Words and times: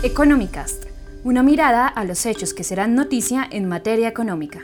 Economicast, 0.00 0.84
una 1.24 1.42
mirada 1.42 1.88
a 1.88 2.04
los 2.04 2.24
hechos 2.24 2.54
que 2.54 2.62
serán 2.62 2.94
noticia 2.94 3.44
en 3.50 3.66
materia 3.66 4.06
económica. 4.06 4.60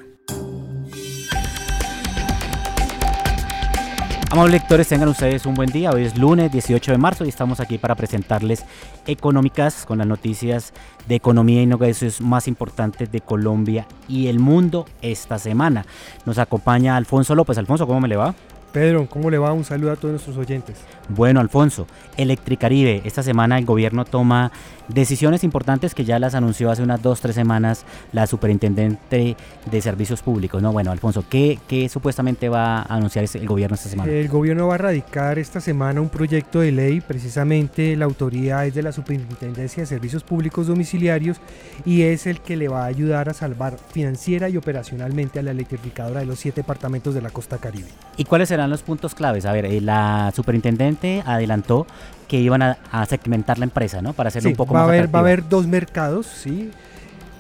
Amables 4.31 4.61
lectores, 4.61 4.87
tengan 4.87 5.09
ustedes 5.09 5.45
un 5.45 5.55
buen 5.55 5.71
día. 5.71 5.91
Hoy 5.91 6.05
es 6.05 6.17
lunes 6.17 6.53
18 6.53 6.93
de 6.93 6.99
marzo 6.99 7.25
y 7.25 7.31
estamos 7.31 7.59
aquí 7.59 7.79
para 7.79 7.97
presentarles 7.97 8.65
Económicas 9.09 9.85
con 9.85 9.99
las 9.99 10.07
noticias 10.07 10.73
de 11.09 11.17
economía 11.17 11.63
y 11.63 11.67
negocios 11.67 12.21
más 12.21 12.47
importantes 12.47 13.11
de 13.11 13.21
Colombia 13.21 13.89
y 14.07 14.29
el 14.29 14.39
mundo 14.39 14.87
esta 15.03 15.41
semana. 15.41 15.85
Nos 16.27 16.39
acompaña 16.39 16.97
Alfonso 16.97 17.35
López. 17.35 17.59
Alfonso, 17.59 17.89
¿cómo 17.89 18.01
me 18.01 18.09
le 18.09 18.17
va? 18.17 18.37
Pedro, 18.75 19.07
¿cómo 19.09 19.31
le 19.31 19.39
va? 19.39 19.53
Un 19.53 19.63
saludo 19.63 19.93
a 19.93 19.97
todos 19.97 20.11
nuestros 20.11 20.37
oyentes. 20.37 20.79
Bueno, 21.09 21.39
Alfonso, 21.39 21.87
Electricaribe, 22.17 23.03
esta 23.05 23.23
semana 23.23 23.57
el 23.57 23.65
gobierno 23.65 24.05
toma 24.05 24.51
decisiones 24.89 25.45
importantes 25.45 25.95
que 25.95 26.05
ya 26.05 26.19
las 26.19 26.35
anunció 26.35 26.73
hace 26.73 26.83
unas 26.83 27.01
dos, 27.01 27.21
tres 27.21 27.37
semanas 27.37 27.87
la 28.13 28.27
superintendente 28.27 29.37
de 29.71 29.81
servicios 29.81 30.23
públicos. 30.23 30.61
No, 30.61 30.73
bueno, 30.73 30.91
Alfonso, 30.91 31.25
¿qué, 31.31 31.61
qué 31.69 31.89
supuestamente 31.89 32.49
va 32.49 32.79
a 32.79 32.97
anunciar 32.97 33.25
el 33.33 33.47
gobierno 33.47 33.77
esta 33.77 33.89
semana? 33.89 34.11
El 34.11 34.29
gobierno 34.29 34.67
va 34.67 34.75
a 34.75 34.79
radicar 34.79 35.39
esta 35.39 35.61
semana 35.61 36.01
un 36.01 36.09
proyecto 36.09 36.59
de 36.59 36.73
ley, 36.73 37.01
precisamente 37.01 37.95
la 37.95 38.07
autoridad 38.07 38.67
es 38.67 38.75
de 38.75 38.83
la 38.83 38.91
Superintendencia 38.91 39.85
de 39.85 39.87
Servicios 39.87 40.25
Públicos 40.25 40.67
Domiciliarios 40.67 41.41
y 41.85 42.03
es 42.03 42.27
el 42.27 42.41
que 42.41 42.57
le 42.57 42.67
va 42.67 42.83
a 42.83 42.87
ayudar 42.87 43.29
a 43.29 43.35
salvar 43.35 43.77
financiera 43.93 44.49
y 44.49 44.57
operacionalmente 44.57 45.39
a 45.39 45.43
la 45.43 45.53
electrificadora 45.53 46.21
de 46.21 46.27
los 46.27 46.41
siete 46.41 46.63
departamentos 46.63 47.15
de 47.15 47.23
la 47.23 47.31
costa 47.31 47.59
caribe. 47.59 47.89
¿Y 48.17 48.25
cuáles 48.25 48.49
serán 48.49 48.64
los 48.71 48.83
puntos 48.83 49.15
claves? 49.15 49.47
A 49.47 49.53
ver, 49.53 49.67
eh, 49.67 49.81
la 49.81 50.33
superintendente 50.35 51.23
adelantó 51.27 51.87
que 52.29 52.41
iban 52.41 52.63
a, 52.63 53.07
segmentar 53.09 53.59
la 53.59 53.65
empresa, 53.65 54.03
¿no? 54.03 54.13
Para 54.13 54.29
hacerlo 54.29 54.51
un 54.51 54.57
poco 54.57 54.75
va 54.75 54.81
más 54.81 54.89
a 54.89 54.93
haber, 54.93 55.15
Va 55.15 55.19
a 55.19 55.23
haber 55.23 55.49
dos 55.49 55.67
mercados, 55.67 56.27
¿sí? 56.27 56.71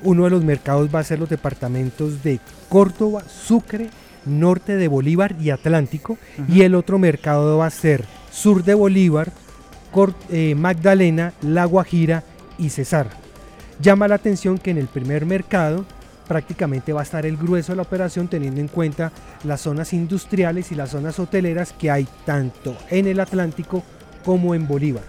Uno 0.02 0.24
de 0.24 0.30
los 0.30 0.44
mercados 0.44 0.88
va 0.94 1.00
a 1.00 1.04
ser 1.04 1.18
los 1.18 1.28
departamentos 1.28 2.22
de 2.22 2.38
Córdoba, 2.68 3.22
Sucre, 3.26 3.88
norte 4.26 4.76
de 4.76 4.88
Bolívar 4.88 5.34
y 5.40 5.50
Atlántico. 5.50 6.18
Y 6.48 6.62
el 6.62 6.74
otro 6.74 6.98
mercado 6.98 7.58
va 7.58 7.66
a 7.66 7.70
ser 7.70 8.04
sur 8.30 8.64
de 8.64 8.74
Bolívar, 8.74 9.32
eh, 10.30 10.54
Magdalena, 10.56 11.32
La 11.40 11.64
Guajira 11.64 12.24
y 12.58 12.70
Cesar. 12.70 13.08
Llama 13.80 14.08
la 14.08 14.16
atención 14.16 14.58
que 14.58 14.70
en 14.70 14.78
el 14.78 14.86
primer 14.86 15.24
mercado 15.26 15.84
prácticamente 16.26 16.92
va 16.92 17.00
a 17.00 17.04
estar 17.04 17.26
el 17.26 17.36
grueso 17.36 17.72
de 17.72 17.76
la 17.76 17.82
operación 17.82 18.28
teniendo 18.28 18.60
en 18.60 18.68
cuenta 18.68 19.12
las 19.44 19.62
zonas 19.62 19.92
industriales 19.92 20.72
y 20.72 20.74
las 20.74 20.90
zonas 20.90 21.18
hoteleras 21.18 21.72
que 21.72 21.90
hay 21.90 22.08
tanto 22.24 22.76
en 22.90 23.06
el 23.06 23.20
Atlántico 23.20 23.82
como 24.24 24.54
en 24.54 24.66
Bolívar. 24.66 25.04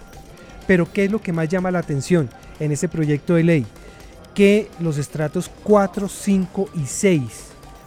Pero 0.66 0.90
¿qué 0.92 1.04
es 1.04 1.10
lo 1.10 1.20
que 1.20 1.32
más 1.32 1.48
llama 1.48 1.70
la 1.70 1.78
atención 1.78 2.28
en 2.60 2.72
ese 2.72 2.88
proyecto 2.88 3.34
de 3.34 3.44
ley? 3.44 3.66
Que 4.34 4.68
los 4.80 4.98
estratos 4.98 5.50
4, 5.64 6.08
5 6.08 6.68
y 6.74 6.86
6 6.86 7.22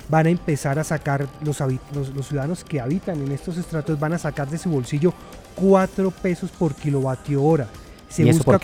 van 0.10 0.26
a 0.26 0.30
empezar 0.30 0.80
a 0.80 0.84
sacar, 0.84 1.28
los, 1.44 1.60
los, 1.94 2.28
ciudadanos 2.28 2.64
que 2.64 2.82
habitan 2.82 3.22
en 3.22 3.32
estos 3.32 3.58
estratos 3.58 4.00
van 4.00 4.14
a 4.14 4.18
sacar 4.18 4.50
de 4.50 4.58
su 4.58 4.70
bolsillo 4.70 5.14
4 5.56 6.10
pesos 6.10 6.50
por 6.50 6.74
kilovatio 6.74 7.44
hora. 7.44 7.68
Se, 8.10 8.26
busca, 8.26 8.60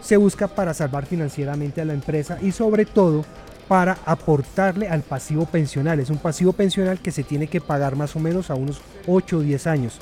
se 0.00 0.16
busca 0.16 0.48
para 0.48 0.74
salvar 0.74 1.06
financieramente 1.06 1.80
a 1.80 1.84
la 1.84 1.92
empresa 1.92 2.38
y 2.42 2.50
sobre 2.50 2.84
todo 2.84 3.24
para 3.68 3.98
aportarle 4.06 4.88
al 4.88 5.02
pasivo 5.02 5.44
pensional. 5.44 6.00
Es 6.00 6.10
un 6.10 6.18
pasivo 6.18 6.52
pensional 6.52 6.98
que 6.98 7.12
se 7.12 7.22
tiene 7.22 7.46
que 7.46 7.60
pagar 7.60 7.94
más 7.94 8.16
o 8.16 8.18
menos 8.18 8.50
a 8.50 8.54
unos 8.54 8.80
8 9.06 9.36
o 9.36 9.40
10 9.40 9.66
años. 9.66 9.98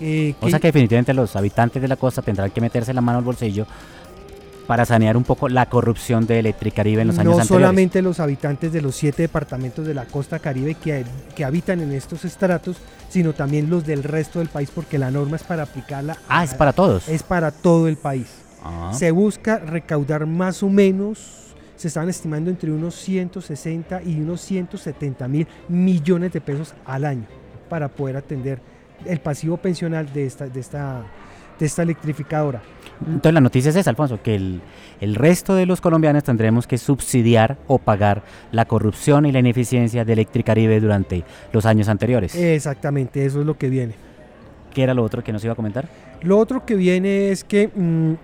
Eh, 0.00 0.34
o 0.40 0.48
sea 0.48 0.58
que 0.58 0.68
definitivamente 0.68 1.12
los 1.12 1.36
habitantes 1.36 1.82
de 1.82 1.88
la 1.88 1.96
costa 1.96 2.22
tendrán 2.22 2.50
que 2.50 2.60
meterse 2.60 2.94
la 2.94 3.00
mano 3.00 3.18
al 3.18 3.24
bolsillo 3.24 3.66
para 4.68 4.84
sanear 4.84 5.16
un 5.16 5.24
poco 5.24 5.48
la 5.48 5.66
corrupción 5.66 6.26
de 6.26 6.40
Electricaribe 6.40 7.00
en 7.00 7.08
los 7.08 7.18
años 7.18 7.32
anteriores. 7.32 7.50
No 7.50 7.56
solamente 7.56 8.02
los 8.02 8.20
habitantes 8.20 8.70
de 8.70 8.82
los 8.82 8.94
siete 8.94 9.22
departamentos 9.22 9.86
de 9.86 9.94
la 9.94 10.04
costa 10.04 10.38
caribe 10.38 10.74
que, 10.74 11.06
que, 11.34 11.44
habitan 11.44 11.80
en 11.80 11.92
estos 11.92 12.26
estratos, 12.26 12.76
sino 13.08 13.32
también 13.32 13.70
los 13.70 13.86
del 13.86 14.04
resto 14.04 14.40
del 14.40 14.48
país, 14.48 14.70
porque 14.72 14.98
la 14.98 15.10
norma 15.10 15.36
es 15.36 15.42
para 15.42 15.62
aplicarla. 15.62 16.18
Ah, 16.28 16.44
es 16.44 16.52
para 16.52 16.74
todos. 16.74 17.08
Es 17.08 17.22
para 17.22 17.50
todo 17.50 17.88
el 17.88 17.96
país. 17.96 18.26
Ah. 18.62 18.92
Se 18.92 19.10
busca 19.10 19.58
recaudar 19.58 20.26
más 20.26 20.62
o 20.62 20.68
menos, 20.68 21.47
se 21.78 21.88
están 21.88 22.08
estimando 22.08 22.50
entre 22.50 22.72
unos 22.72 22.96
160 22.96 24.02
y 24.02 24.20
unos 24.20 24.40
170 24.40 25.28
mil 25.28 25.46
millones 25.68 26.32
de 26.32 26.40
pesos 26.40 26.74
al 26.84 27.04
año 27.04 27.24
para 27.68 27.88
poder 27.88 28.16
atender 28.16 28.58
el 29.06 29.20
pasivo 29.20 29.56
pensional 29.56 30.12
de 30.12 30.26
esta, 30.26 30.48
de 30.48 30.58
esta, 30.58 31.04
de 31.56 31.64
esta 31.64 31.82
electrificadora. 31.82 32.60
Entonces 33.06 33.32
la 33.32 33.40
noticia 33.40 33.68
es 33.68 33.76
esa, 33.76 33.90
Alfonso, 33.90 34.20
que 34.20 34.34
el, 34.34 34.60
el, 35.00 35.14
resto 35.14 35.54
de 35.54 35.66
los 35.66 35.80
colombianos 35.80 36.24
tendremos 36.24 36.66
que 36.66 36.78
subsidiar 36.78 37.58
o 37.68 37.78
pagar 37.78 38.24
la 38.50 38.64
corrupción 38.64 39.24
y 39.24 39.30
la 39.30 39.38
ineficiencia 39.38 40.04
de 40.04 40.14
Electricaribe 40.14 40.80
durante 40.80 41.22
los 41.52 41.64
años 41.64 41.88
anteriores. 41.88 42.34
Exactamente, 42.34 43.24
eso 43.24 43.38
es 43.38 43.46
lo 43.46 43.56
que 43.56 43.68
viene. 43.68 43.94
¿Qué 44.74 44.82
era 44.82 44.94
lo 44.94 45.04
otro 45.04 45.22
que 45.22 45.32
nos 45.32 45.44
iba 45.44 45.52
a 45.52 45.56
comentar? 45.56 45.88
Lo 46.22 46.38
otro 46.38 46.66
que 46.66 46.74
viene 46.74 47.30
es 47.30 47.44
que 47.44 47.68
mm, 47.68 48.14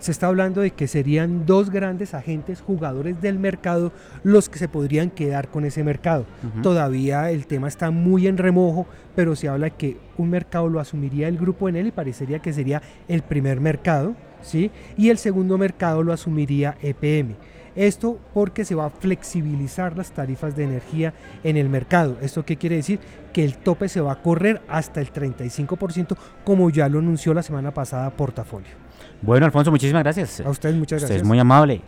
se 0.00 0.10
está 0.10 0.26
hablando 0.26 0.62
de 0.62 0.72
que 0.72 0.88
serían 0.88 1.46
dos 1.46 1.70
grandes 1.70 2.14
agentes 2.14 2.60
jugadores 2.60 3.20
del 3.20 3.38
mercado 3.38 3.92
los 4.24 4.48
que 4.48 4.58
se 4.58 4.68
podrían 4.68 5.10
quedar 5.10 5.48
con 5.48 5.64
ese 5.64 5.84
mercado. 5.84 6.26
Todavía 6.62 7.30
el 7.30 7.46
tema 7.46 7.68
está 7.68 7.90
muy 7.90 8.26
en 8.26 8.38
remojo, 8.38 8.86
pero 9.14 9.36
se 9.36 9.48
habla 9.48 9.70
que 9.70 9.98
un 10.16 10.30
mercado 10.30 10.68
lo 10.68 10.80
asumiría 10.80 11.28
el 11.28 11.36
grupo 11.36 11.68
en 11.68 11.76
él 11.76 11.88
y 11.88 11.92
parecería 11.92 12.40
que 12.40 12.52
sería 12.52 12.82
el 13.08 13.22
primer 13.22 13.60
mercado, 13.60 14.16
¿sí? 14.42 14.70
Y 14.96 15.10
el 15.10 15.18
segundo 15.18 15.58
mercado 15.58 16.02
lo 16.02 16.12
asumiría 16.12 16.76
EPM. 16.82 17.36
Esto 17.76 18.18
porque 18.34 18.64
se 18.64 18.74
va 18.74 18.86
a 18.86 18.90
flexibilizar 18.90 19.96
las 19.96 20.10
tarifas 20.10 20.56
de 20.56 20.64
energía 20.64 21.14
en 21.44 21.56
el 21.56 21.68
mercado. 21.68 22.16
¿Esto 22.20 22.44
qué 22.44 22.56
quiere 22.56 22.76
decir? 22.76 22.98
Que 23.32 23.44
el 23.44 23.58
tope 23.58 23.88
se 23.88 24.00
va 24.00 24.12
a 24.12 24.22
correr 24.22 24.60
hasta 24.66 25.00
el 25.00 25.12
35%, 25.12 26.16
como 26.44 26.70
ya 26.70 26.88
lo 26.88 26.98
anunció 26.98 27.32
la 27.32 27.42
semana 27.42 27.72
pasada 27.72 28.10
Portafolio. 28.10 28.89
Bueno, 29.22 29.46
Alfonso, 29.46 29.70
muchísimas 29.70 30.02
gracias. 30.02 30.40
A 30.40 30.50
usted 30.50 30.74
muchas 30.74 31.00
gracias. 31.00 31.10
Usted 31.10 31.16
es 31.16 31.24
muy 31.24 31.38
amable. 31.38 31.82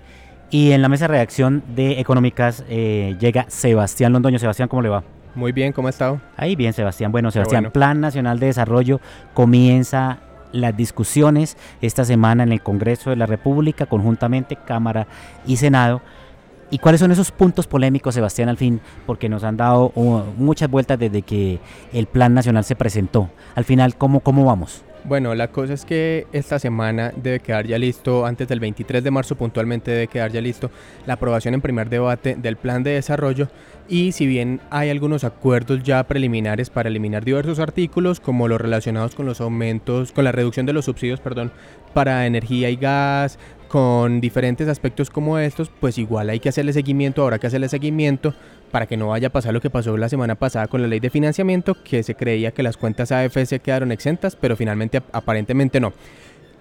Y 0.51 0.73
en 0.73 0.83
la 0.83 0.89
mesa 0.89 1.05
de 1.05 1.09
redacción 1.09 1.63
de 1.75 1.99
Económicas 1.99 2.63
eh, 2.69 3.17
llega 3.19 3.47
Sebastián 3.49 4.13
Londoño. 4.13 4.39
Sebastián, 4.39 4.69
¿cómo 4.69 4.83
le 4.83 4.91
va? 4.91 5.03
Muy 5.35 5.53
bien, 5.53 5.73
¿cómo 5.73 5.89
ha 5.89 5.91
estado? 5.91 6.21
Ahí 6.37 6.57
bien, 6.57 6.75
Sebastián. 6.75 7.11
Bueno, 7.11 7.31
Sebastián, 7.31 7.71
Plan 7.73 8.01
Nacional 8.01 8.39
de 8.39 8.47
Desarrollo 8.47 9.01
comienza 9.33 10.19
las 10.53 10.77
discusiones 10.77 11.57
esta 11.81 12.05
semana 12.05 12.43
en 12.43 12.53
el 12.53 12.63
Congreso 12.63 13.09
de 13.09 13.17
la 13.17 13.25
República, 13.25 13.87
conjuntamente 13.87 14.57
Cámara 14.57 15.07
y 15.47 15.57
Senado. 15.57 16.03
¿Y 16.71 16.79
cuáles 16.79 17.01
son 17.01 17.13
esos 17.13 17.31
puntos 17.31 17.67
polémicos, 17.67 18.15
Sebastián, 18.15 18.51
al 18.51 18.59
fin? 18.59 18.81
Porque 19.07 19.31
nos 19.31 19.45
han 19.45 19.57
dado 19.57 19.93
uh, 19.95 20.23
muchas 20.37 20.71
vueltas 20.71 20.99
desde 20.99 21.23
que 21.23 21.61
el 21.95 22.07
Plan 22.07 22.35
Nacional 22.35 22.65
se 22.65 22.77
presentó. 22.77 23.31
Al 23.55 23.65
final, 23.65 23.97
¿cómo, 23.97 24.21
cómo 24.21 24.45
vamos? 24.45 24.83
Bueno, 25.05 25.35
la 25.35 25.49
cosa 25.49 25.75
es 25.75 25.85
que 25.85 26.29
esta 26.33 26.61
semana 26.61 27.13
debe 27.17 27.41
quedar 27.41 27.67
ya 27.67 27.77
listo, 27.77 28.25
antes 28.25 28.47
del 28.47 28.61
23 28.61 29.03
de 29.03 29.11
marzo 29.11 29.35
puntualmente 29.35 29.91
debe 29.91 30.07
quedar 30.07 30.31
ya 30.31 30.41
listo 30.41 30.71
la 31.07 31.15
aprobación 31.15 31.55
en 31.55 31.61
primer 31.61 31.91
debate 31.91 32.37
del 32.37 32.57
plan 32.57 32.85
de 32.85 32.93
desarrollo 32.93 33.49
y 33.89 34.13
si 34.13 34.27
bien 34.27 34.61
hay 34.71 34.91
algunos 34.91 35.25
acuerdos 35.25 35.83
ya 35.83 36.05
preliminares 36.05 36.71
para 36.71 36.89
eliminar 36.89 37.25
diversos 37.25 37.59
artículos 37.59 38.21
como 38.21 38.47
los 38.47 38.61
relacionados 38.61 39.17
con 39.17 39.27
los 39.27 39.41
aumentos, 39.41 40.13
con 40.13 40.23
la 40.23 40.31
reducción 40.31 40.67
de 40.67 40.73
los 40.73 40.85
subsidios, 40.85 41.19
perdón, 41.19 41.51
para 41.95 42.25
energía 42.25 42.71
y 42.71 42.77
gas, 42.77 43.41
con 43.67 44.21
diferentes 44.21 44.69
aspectos 44.69 45.11
como 45.11 45.39
estos, 45.39 45.71
pues 45.81 45.99
igual 45.99 46.31
hay 46.31 46.39
que 46.39 46.51
hacerle 46.51 46.73
seguimiento, 46.73 47.23
ahora 47.23 47.41
que 47.41 47.49
hacerle 47.49 47.69
seguimiento 47.69 48.35
para 48.73 48.87
que 48.87 48.97
no 48.97 49.09
vaya 49.09 49.29
a 49.29 49.31
pasar 49.31 49.53
lo 49.55 49.61
que 49.61 49.71
pasó 49.71 49.97
la 49.97 50.09
semana 50.09 50.35
pasada 50.35 50.67
con 50.67 50.83
la 50.83 50.89
ley 50.89 50.99
de 50.99 51.11
financiamiento, 51.11 51.77
que 51.85 52.03
se 52.03 52.17
creía 52.17 52.51
que 52.51 52.65
las 52.65 52.77
cuentas 52.77 53.13
AFS 53.13 53.61
quedaron 53.63 53.93
exentas, 53.93 54.35
pero 54.35 54.57
finalmente 54.57 55.01
aparentemente 55.13 55.79
no. 55.79 55.93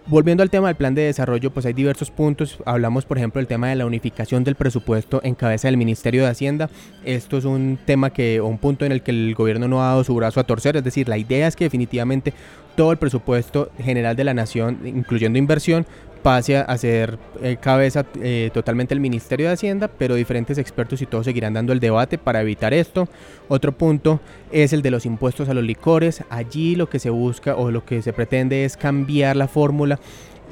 Volviendo 0.07 0.41
al 0.41 0.49
tema 0.49 0.67
del 0.67 0.75
plan 0.75 0.95
de 0.95 1.03
desarrollo, 1.03 1.51
pues 1.51 1.65
hay 1.65 1.73
diversos 1.73 2.09
puntos. 2.09 2.57
Hablamos, 2.65 3.05
por 3.05 3.17
ejemplo, 3.17 3.39
del 3.39 3.47
tema 3.47 3.69
de 3.69 3.75
la 3.75 3.85
unificación 3.85 4.43
del 4.43 4.55
presupuesto 4.55 5.21
en 5.23 5.35
cabeza 5.35 5.67
del 5.67 5.77
Ministerio 5.77 6.23
de 6.23 6.29
Hacienda. 6.29 6.69
Esto 7.05 7.37
es 7.37 7.45
un 7.45 7.77
tema 7.85 8.09
que, 8.09 8.41
un 8.41 8.57
punto 8.57 8.83
en 8.83 8.91
el 8.91 9.03
que 9.03 9.11
el 9.11 9.35
gobierno 9.35 9.67
no 9.67 9.81
ha 9.81 9.89
dado 9.89 10.03
su 10.03 10.15
brazo 10.15 10.39
a 10.39 10.43
torcer. 10.43 10.75
Es 10.75 10.83
decir, 10.83 11.07
la 11.07 11.19
idea 11.19 11.47
es 11.47 11.55
que 11.55 11.65
definitivamente 11.65 12.33
todo 12.75 12.91
el 12.91 12.97
presupuesto 12.97 13.71
general 13.77 14.15
de 14.15 14.23
la 14.23 14.33
nación, 14.33 14.79
incluyendo 14.85 15.37
inversión, 15.37 15.85
pase 16.21 16.57
a 16.57 16.77
ser 16.77 17.17
eh, 17.41 17.57
cabeza 17.59 18.05
eh, 18.21 18.49
totalmente 18.53 18.93
el 18.93 18.99
Ministerio 18.99 19.47
de 19.47 19.53
Hacienda, 19.53 19.87
pero 19.87 20.15
diferentes 20.15 20.57
expertos 20.57 21.01
y 21.01 21.05
todos 21.05 21.25
seguirán 21.25 21.53
dando 21.53 21.73
el 21.73 21.79
debate 21.79 22.17
para 22.17 22.41
evitar 22.41 22.73
esto. 22.73 23.07
Otro 23.47 23.71
punto 23.71 24.19
es 24.51 24.73
el 24.73 24.81
de 24.81 24.91
los 24.91 25.05
impuestos 25.05 25.49
a 25.49 25.53
los 25.53 25.63
licores. 25.63 26.23
Allí 26.29 26.75
lo 26.75 26.89
que 26.89 26.99
se 26.99 27.09
busca 27.09 27.55
o 27.55 27.71
lo 27.71 27.85
que 27.85 28.01
se 28.01 28.13
pretende 28.13 28.65
es 28.65 28.77
cambiar 28.77 29.35
la 29.35 29.47
fórmula 29.47 29.99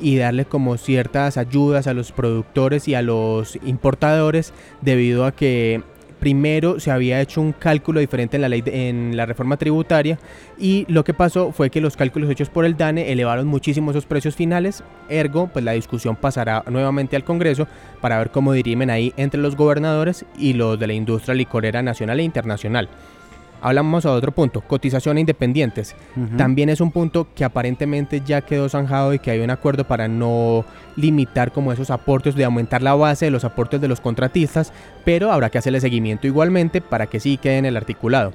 y 0.01 0.18
darle 0.18 0.45
como 0.45 0.77
ciertas 0.77 1.38
ayudas 1.38 1.88
a 1.88 1.94
los 1.94 2.12
productores 2.12 2.88
y 2.88 2.95
a 2.95 3.01
los 3.01 3.57
importadores 3.66 4.54
debido 4.81 5.25
a 5.25 5.33
que 5.33 5.83
primero 6.19 6.80
se 6.80 6.92
había 6.92 7.21
hecho 7.21 7.42
un 7.42 7.54
cálculo 7.54 8.00
diferente 8.00 8.38
en 8.38 8.42
la 8.42 8.50
ley 8.50 8.63
en 8.66 9.16
la 9.16 9.25
reforma 9.25 9.57
tributaria 9.57 10.19
y 10.57 10.86
lo 10.89 11.04
que 11.04 11.13
pasó 11.13 11.51
fue 11.51 11.69
que 11.69 11.81
los 11.81 11.95
cálculos 11.95 12.30
hechos 12.30 12.50
por 12.50 12.66
el 12.66 12.77
DANE 12.77 13.12
elevaron 13.12 13.48
muchísimo 13.48 13.92
esos 13.92 14.06
precios 14.06 14.36
finales, 14.36 14.83
ergo 15.10 15.50
pues 15.51 15.66
la 15.66 15.71
discusión 15.71 16.16
pasará 16.16 16.63
nuevamente 16.69 17.16
al 17.16 17.24
Congreso 17.24 17.68
para 18.01 18.18
ver 18.18 18.31
cómo 18.31 18.54
dirimen 18.54 18.89
ahí 18.89 19.13
entre 19.18 19.42
los 19.42 19.56
gobernadores 19.56 20.25
y 20.38 20.54
los 20.54 20.80
de 20.80 20.88
la 20.88 20.94
industria 20.94 21.36
licorera 21.36 21.81
nacional 21.81 22.19
e 22.19 22.24
internacional. 22.24 22.89
Hablamos 23.61 24.06
a 24.06 24.11
otro 24.11 24.31
punto, 24.31 24.61
cotización 24.61 25.17
a 25.17 25.19
independientes. 25.19 25.95
También 26.38 26.69
es 26.69 26.81
un 26.81 26.91
punto 26.91 27.27
que 27.35 27.44
aparentemente 27.44 28.21
ya 28.25 28.41
quedó 28.41 28.69
zanjado 28.69 29.13
y 29.13 29.19
que 29.19 29.31
hay 29.31 29.39
un 29.39 29.50
acuerdo 29.50 29.85
para 29.85 30.07
no 30.07 30.65
limitar 30.95 31.51
como 31.51 31.73
esos 31.73 31.89
aportes, 31.89 32.35
de 32.35 32.45
aumentar 32.45 32.81
la 32.81 32.95
base 32.95 33.25
de 33.25 33.31
los 33.31 33.44
aportes 33.44 33.81
de 33.81 33.88
los 33.88 34.01
contratistas, 34.01 34.71
pero 35.03 35.31
habrá 35.31 35.50
que 35.50 35.57
hacerle 35.57 35.81
seguimiento 35.81 36.27
igualmente 36.27 36.81
para 36.81 37.07
que 37.07 37.19
sí 37.19 37.38
quede 37.38 37.57
en 37.57 37.65
el 37.65 37.77
articulado. 37.77 38.33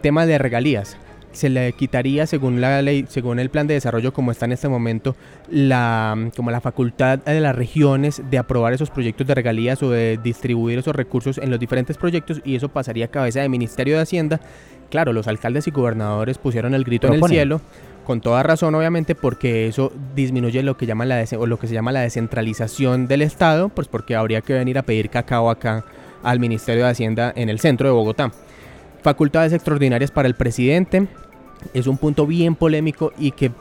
Tema 0.00 0.26
de 0.26 0.38
regalías 0.38 0.96
se 1.32 1.48
le 1.48 1.72
quitaría 1.72 2.26
según 2.26 2.60
la 2.60 2.82
ley, 2.82 3.06
según 3.08 3.38
el 3.38 3.50
plan 3.50 3.66
de 3.66 3.74
desarrollo 3.74 4.12
como 4.12 4.30
está 4.30 4.44
en 4.44 4.52
este 4.52 4.68
momento, 4.68 5.16
la 5.50 6.30
como 6.36 6.50
la 6.50 6.60
facultad 6.60 7.18
de 7.18 7.40
las 7.40 7.56
regiones 7.56 8.22
de 8.30 8.38
aprobar 8.38 8.72
esos 8.72 8.90
proyectos 8.90 9.26
de 9.26 9.34
regalías 9.34 9.82
o 9.82 9.90
de 9.90 10.18
distribuir 10.22 10.78
esos 10.78 10.94
recursos 10.94 11.38
en 11.38 11.50
los 11.50 11.58
diferentes 11.58 11.96
proyectos 11.96 12.40
y 12.44 12.56
eso 12.56 12.68
pasaría 12.68 13.06
a 13.06 13.08
cabeza 13.08 13.40
del 13.40 13.50
Ministerio 13.50 13.96
de 13.96 14.02
Hacienda. 14.02 14.40
Claro, 14.90 15.12
los 15.12 15.26
alcaldes 15.26 15.66
y 15.66 15.70
gobernadores 15.70 16.38
pusieron 16.38 16.74
el 16.74 16.84
grito 16.84 17.06
en 17.06 17.14
el 17.14 17.24
cielo 17.24 17.60
con 18.04 18.20
toda 18.20 18.42
razón 18.42 18.74
obviamente 18.74 19.14
porque 19.14 19.68
eso 19.68 19.92
disminuye 20.14 20.62
lo 20.62 20.76
que 20.76 20.86
llama 20.86 21.04
la 21.04 21.24
o 21.38 21.46
lo 21.46 21.58
que 21.58 21.66
se 21.66 21.74
llama 21.74 21.92
la 21.92 22.00
descentralización 22.00 23.06
del 23.06 23.22
Estado, 23.22 23.68
pues 23.68 23.88
porque 23.88 24.16
habría 24.16 24.40
que 24.40 24.54
venir 24.54 24.78
a 24.78 24.82
pedir 24.82 25.08
cacao 25.08 25.50
acá 25.50 25.84
al 26.22 26.40
Ministerio 26.40 26.84
de 26.84 26.90
Hacienda 26.90 27.32
en 27.34 27.48
el 27.48 27.60
centro 27.60 27.88
de 27.88 27.94
Bogotá. 27.94 28.32
Facultades 29.02 29.52
extraordinarias 29.52 30.10
para 30.10 30.28
el 30.28 30.34
presidente. 30.34 31.08
Es 31.74 31.86
un 31.86 31.96
punto 31.96 32.26
bien 32.26 32.54
polémico 32.54 33.12
y 33.18 33.30
que 33.30 33.52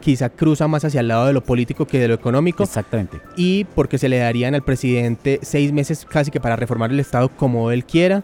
quizá 0.00 0.28
cruza 0.28 0.66
más 0.68 0.84
hacia 0.84 1.00
el 1.00 1.08
lado 1.08 1.26
de 1.26 1.32
lo 1.32 1.42
político 1.42 1.86
que 1.86 1.98
de 1.98 2.08
lo 2.08 2.14
económico. 2.14 2.64
Exactamente. 2.64 3.20
Y 3.36 3.64
porque 3.64 3.98
se 3.98 4.08
le 4.08 4.18
darían 4.18 4.54
al 4.54 4.62
presidente 4.62 5.38
seis 5.42 5.72
meses 5.72 6.06
casi 6.08 6.30
que 6.30 6.40
para 6.40 6.56
reformar 6.56 6.90
el 6.90 7.00
Estado 7.00 7.28
como 7.28 7.70
él 7.70 7.84
quiera. 7.84 8.22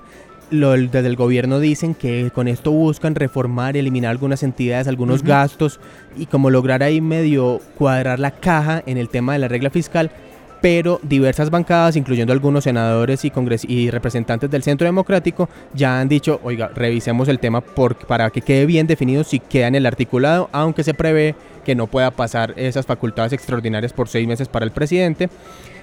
Lo, 0.50 0.72
desde 0.72 1.06
el 1.06 1.14
gobierno 1.14 1.61
dicen 1.61 1.94
que 1.94 2.32
con 2.34 2.49
esto 2.49 2.72
buscan 2.72 3.14
reformar, 3.14 3.76
eliminar 3.76 4.11
algunas 4.11 4.43
entidades, 4.43 4.88
algunos 4.88 5.22
gastos 5.22 5.78
y 6.17 6.26
como 6.26 6.50
lograr 6.50 6.82
ahí 6.82 7.00
medio 7.00 7.61
cuadrar 7.76 8.19
la 8.19 8.32
caja 8.32 8.82
en 8.84 8.99
el 8.99 9.08
tema 9.08 9.34
de 9.34 9.38
la 9.38 9.46
regla 9.46 9.70
fiscal 9.70 10.11
pero 10.61 11.01
diversas 11.03 11.51
bancadas, 11.51 11.97
incluyendo 11.97 12.33
algunos 12.33 12.65
senadores 12.65 13.25
y, 13.25 13.33
y 13.69 13.91
representantes 13.91 14.51
del 14.51 14.62
Centro 14.62 14.85
Democrático, 14.87 15.49
ya 15.75 16.01
han 16.01 16.09
dicho, 16.09 16.41
oiga, 16.43 16.71
revisemos 16.75 17.29
el 17.29 17.39
tema 17.39 17.62
para 18.07 18.31
que 18.31 18.43
quede 18.43 18.67
bien 18.67 18.87
definido 18.87 19.25
si 19.25 19.41
queda 19.41 19.69
en 19.69 19.75
el 19.75 19.87
articulado, 19.87 20.49
aunque 20.53 20.85
se 20.85 20.95
prevé 20.95 21.35
que 21.65 21.75
no 21.75 21.87
pueda 21.87 22.11
pasar 22.11 22.55
esas 22.57 22.87
facultades 22.87 23.33
extraordinarias 23.33 23.93
por 23.93 24.09
seis 24.09 24.27
meses 24.27 24.49
para 24.49 24.65
el 24.65 24.71
presidente. 24.71 25.29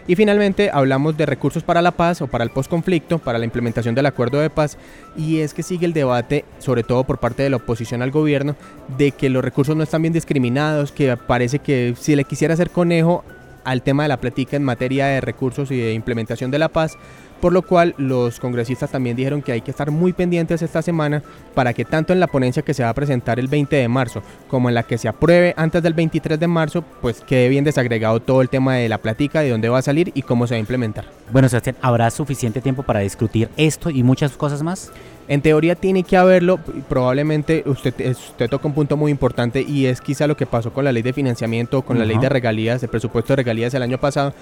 Y 0.10 0.16
finalmente 0.16 0.70
hablamos 0.72 1.18
de 1.18 1.26
recursos 1.26 1.64
para 1.64 1.82
la 1.82 1.92
paz 1.92 2.22
o 2.22 2.28
para 2.28 2.46
el 2.46 2.50
posconflicto, 2.50 3.20
para 3.20 3.38
la 3.38 3.44
implementación 3.44 3.94
del 3.94 4.06
acuerdo 4.06 4.40
de 4.40 4.50
paz. 4.50 4.78
Y 5.18 5.40
es 5.40 5.54
que 5.54 5.64
sigue 5.64 5.86
el 5.86 5.92
debate, 5.92 6.46
sobre 6.60 6.84
todo 6.84 7.04
por 7.04 7.18
parte 7.18 7.44
de 7.44 7.50
la 7.50 7.58
oposición 7.58 8.02
al 8.02 8.12
gobierno, 8.12 8.56
de 8.98 9.12
que 9.12 9.30
los 9.30 9.44
recursos 9.44 9.76
no 9.76 9.84
están 9.84 10.02
bien 10.02 10.14
discriminados, 10.14 10.94
que 10.94 11.18
parece 11.18 11.60
que 11.60 11.94
si 12.00 12.16
le 12.16 12.24
quisiera 12.24 12.54
hacer 12.54 12.70
conejo 12.70 13.26
al 13.68 13.82
tema 13.82 14.04
de 14.04 14.10
la 14.10 14.22
plática 14.22 14.56
en 14.56 14.64
materia 14.64 15.08
de 15.08 15.20
recursos 15.20 15.72
y 15.72 15.78
de 15.78 15.92
implementación 15.92 16.52
de 16.52 16.58
la 16.58 16.70
paz, 16.70 16.98
por 17.40 17.54
lo 17.54 17.62
cual 17.62 17.94
los 17.98 18.40
congresistas 18.40 18.92
también 18.92 19.16
dijeron 19.16 19.42
que 19.42 19.52
hay 19.52 19.62
que 19.62 19.72
estar 19.72 19.92
muy 19.92 20.14
pendientes 20.14 20.62
esta 20.62 20.82
semana 20.82 21.24
para 21.54 21.74
que 21.74 21.86
tanto 21.86 22.14
en 22.14 22.20
la 22.20 22.28
ponencia 22.28 22.64
que 22.64 22.74
se 22.74 22.84
va 22.84 22.90
a 22.90 22.94
presentar 22.94 23.40
el 23.40 23.48
20 23.48 23.76
de 23.76 23.88
marzo 23.88 24.22
como 24.48 24.70
en 24.70 24.76
la 24.76 24.84
que 24.84 24.98
se 24.98 25.08
apruebe 25.08 25.54
antes 25.58 25.82
del 25.84 25.94
23 25.94 26.40
de 26.40 26.48
marzo, 26.48 26.84
pues 27.02 27.22
quede 27.22 27.50
bien 27.50 27.64
desagregado 27.64 28.20
todo 28.20 28.42
el 28.42 28.50
tema 28.50 28.76
de 28.76 28.90
la 28.90 28.98
plática, 28.98 29.42
de 29.42 29.50
dónde 29.50 29.70
va 29.70 29.80
a 29.80 29.82
salir 29.82 30.12
y 30.14 30.22
cómo 30.22 30.48
se 30.48 30.56
va 30.56 30.58
a 30.58 30.60
implementar. 30.60 31.06
Bueno, 31.32 31.50
Sebastián, 31.50 31.76
¿habrá 31.82 32.10
suficiente 32.10 32.62
tiempo 32.62 32.84
para 32.84 33.02
discutir 33.02 33.50
esto 33.58 33.90
y 33.90 34.04
muchas 34.04 34.38
cosas 34.38 34.64
más? 34.64 34.92
En 35.30 35.42
teoría 35.42 35.76
tiene 35.76 36.04
que 36.04 36.16
haberlo, 36.16 36.58
probablemente 36.88 37.64
usted, 37.66 37.94
usted 38.12 38.50
toca 38.50 38.68
un 38.68 38.74
punto 38.74 38.96
muy 38.96 39.12
importante 39.12 39.62
y 39.62 39.86
es 39.86 40.00
quizá 40.00 40.26
lo 40.26 40.38
que 40.38 40.46
pasó 40.46 40.72
con 40.72 40.86
la 40.86 40.94
ley 40.94 41.04
de 41.04 41.12
financiamiento, 41.12 41.82
con 41.82 42.00
la 42.00 42.06
ley 42.06 42.18
de 42.18 42.30
regalías, 42.30 42.82
el 42.82 42.88
presupuesto 42.88 43.34
de 43.34 43.38
regalías 43.38 43.74
el 43.74 43.84
año 43.84 43.98
pasado, 43.98 44.34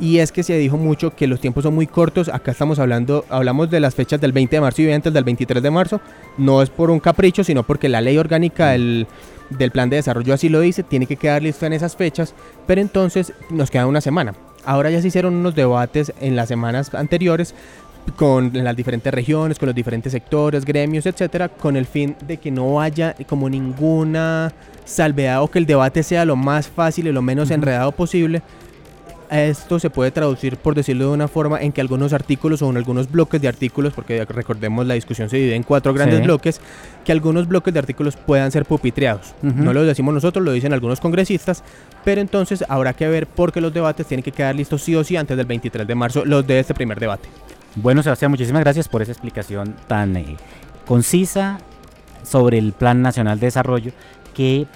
y 0.00 0.18
es 0.18 0.32
que 0.32 0.42
se 0.42 0.56
dijo 0.56 0.76
mucho 0.76 1.14
que 1.14 1.26
los 1.26 1.40
tiempos 1.40 1.64
son 1.64 1.74
muy 1.74 1.86
cortos, 1.86 2.28
acá 2.28 2.52
estamos 2.52 2.78
hablando, 2.78 3.24
hablamos 3.28 3.70
de 3.70 3.80
las 3.80 3.94
fechas 3.94 4.20
del 4.20 4.32
20 4.32 4.56
de 4.56 4.60
marzo 4.60 4.82
y 4.82 4.90
antes 4.90 5.12
del 5.12 5.24
23 5.24 5.62
de 5.62 5.70
marzo, 5.70 6.00
no 6.38 6.62
es 6.62 6.70
por 6.70 6.90
un 6.90 7.00
capricho, 7.00 7.44
sino 7.44 7.62
porque 7.62 7.88
la 7.88 8.00
ley 8.00 8.18
orgánica 8.18 8.70
del, 8.70 9.06
del 9.50 9.70
plan 9.70 9.90
de 9.90 9.96
desarrollo 9.96 10.34
así 10.34 10.48
lo 10.48 10.60
dice, 10.60 10.82
tiene 10.82 11.06
que 11.06 11.16
quedar 11.16 11.42
listo 11.42 11.66
en 11.66 11.72
esas 11.72 11.96
fechas, 11.96 12.34
pero 12.66 12.80
entonces 12.80 13.32
nos 13.50 13.70
queda 13.70 13.86
una 13.86 14.00
semana. 14.00 14.34
Ahora 14.64 14.90
ya 14.90 15.02
se 15.02 15.08
hicieron 15.08 15.34
unos 15.34 15.54
debates 15.54 16.12
en 16.20 16.36
las 16.36 16.48
semanas 16.48 16.94
anteriores 16.94 17.54
con 18.16 18.50
las 18.52 18.76
diferentes 18.76 19.12
regiones, 19.12 19.58
con 19.58 19.66
los 19.66 19.74
diferentes 19.74 20.12
sectores, 20.12 20.64
gremios, 20.64 21.06
etcétera, 21.06 21.48
con 21.48 21.76
el 21.76 21.86
fin 21.86 22.16
de 22.26 22.36
que 22.36 22.50
no 22.50 22.80
haya 22.80 23.14
como 23.28 23.48
ninguna 23.48 24.52
salvedad 24.84 25.42
o 25.42 25.48
que 25.48 25.58
el 25.58 25.66
debate 25.66 26.02
sea 26.02 26.24
lo 26.24 26.36
más 26.36 26.68
fácil 26.68 27.06
y 27.06 27.12
lo 27.12 27.22
menos 27.22 27.50
enredado 27.50 27.92
posible. 27.92 28.42
Esto 29.32 29.78
se 29.78 29.88
puede 29.88 30.10
traducir, 30.10 30.58
por 30.58 30.74
decirlo 30.74 31.06
de 31.06 31.12
una 31.12 31.26
forma, 31.26 31.58
en 31.62 31.72
que 31.72 31.80
algunos 31.80 32.12
artículos 32.12 32.60
o 32.60 32.68
en 32.68 32.76
algunos 32.76 33.10
bloques 33.10 33.40
de 33.40 33.48
artículos, 33.48 33.94
porque 33.94 34.26
recordemos 34.26 34.86
la 34.86 34.92
discusión 34.92 35.30
se 35.30 35.38
divide 35.38 35.54
en 35.54 35.62
cuatro 35.62 35.94
grandes 35.94 36.22
bloques, 36.22 36.60
que 37.02 37.12
algunos 37.12 37.48
bloques 37.48 37.72
de 37.72 37.80
artículos 37.80 38.14
puedan 38.16 38.52
ser 38.52 38.66
pupitreados. 38.66 39.34
No 39.40 39.72
lo 39.72 39.84
decimos 39.84 40.12
nosotros, 40.12 40.44
lo 40.44 40.52
dicen 40.52 40.74
algunos 40.74 41.00
congresistas, 41.00 41.64
pero 42.04 42.20
entonces 42.20 42.62
habrá 42.68 42.92
que 42.92 43.08
ver 43.08 43.26
por 43.26 43.52
qué 43.52 43.62
los 43.62 43.72
debates 43.72 44.06
tienen 44.06 44.22
que 44.22 44.32
quedar 44.32 44.54
listos 44.54 44.82
sí 44.82 44.94
o 44.94 45.02
sí 45.02 45.16
antes 45.16 45.34
del 45.34 45.46
23 45.46 45.86
de 45.86 45.94
marzo, 45.94 46.26
los 46.26 46.46
de 46.46 46.60
este 46.60 46.74
primer 46.74 47.00
debate. 47.00 47.30
Bueno, 47.74 48.02
Sebastián, 48.02 48.30
muchísimas 48.30 48.62
gracias 48.62 48.86
por 48.86 49.00
esa 49.00 49.12
explicación 49.12 49.74
tan 49.86 50.14
eh, 50.14 50.36
concisa 50.84 51.58
sobre 52.22 52.58
el 52.58 52.72
Plan 52.72 53.00
Nacional 53.00 53.40
de 53.40 53.46
Desarrollo 53.46 53.92
que 54.34 54.66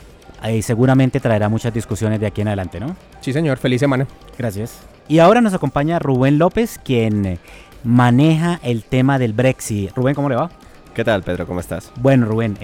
eh, 0.45 0.63
seguramente 0.63 1.21
traerá 1.21 1.49
muchas 1.49 1.73
discusiones 1.73 2.21
de 2.21 2.27
aquí 2.27 2.41
en 2.41 2.49
adelante, 2.49 2.81
¿no? 2.81 2.97
Sí, 3.21 3.33
señor. 3.33 3.59
Feliz 3.59 3.81
semana. 3.81 4.07
Gracias. 4.39 4.79
Y 5.09 5.19
ahora 5.19 5.41
nos 5.41 5.55
acompaña 5.55 5.99
Rubén 5.99 6.39
López, 6.39 6.81
quien 6.83 7.25
eh, 7.25 7.39
maneja 7.85 8.61
el 8.63 8.85
tema 8.85 9.19
del 9.19 9.33
Brexit. 9.33 9.93
Rubén, 9.95 10.15
¿cómo 10.15 10.29
le 10.29 10.37
va? 10.37 10.51
¿Qué 10.95 11.05
tal, 11.05 11.23
Pedro? 11.23 11.47
¿Cómo 11.47 11.61
estás? 11.61 11.93
Bueno, 11.97 12.27
Rubén, 12.27 12.57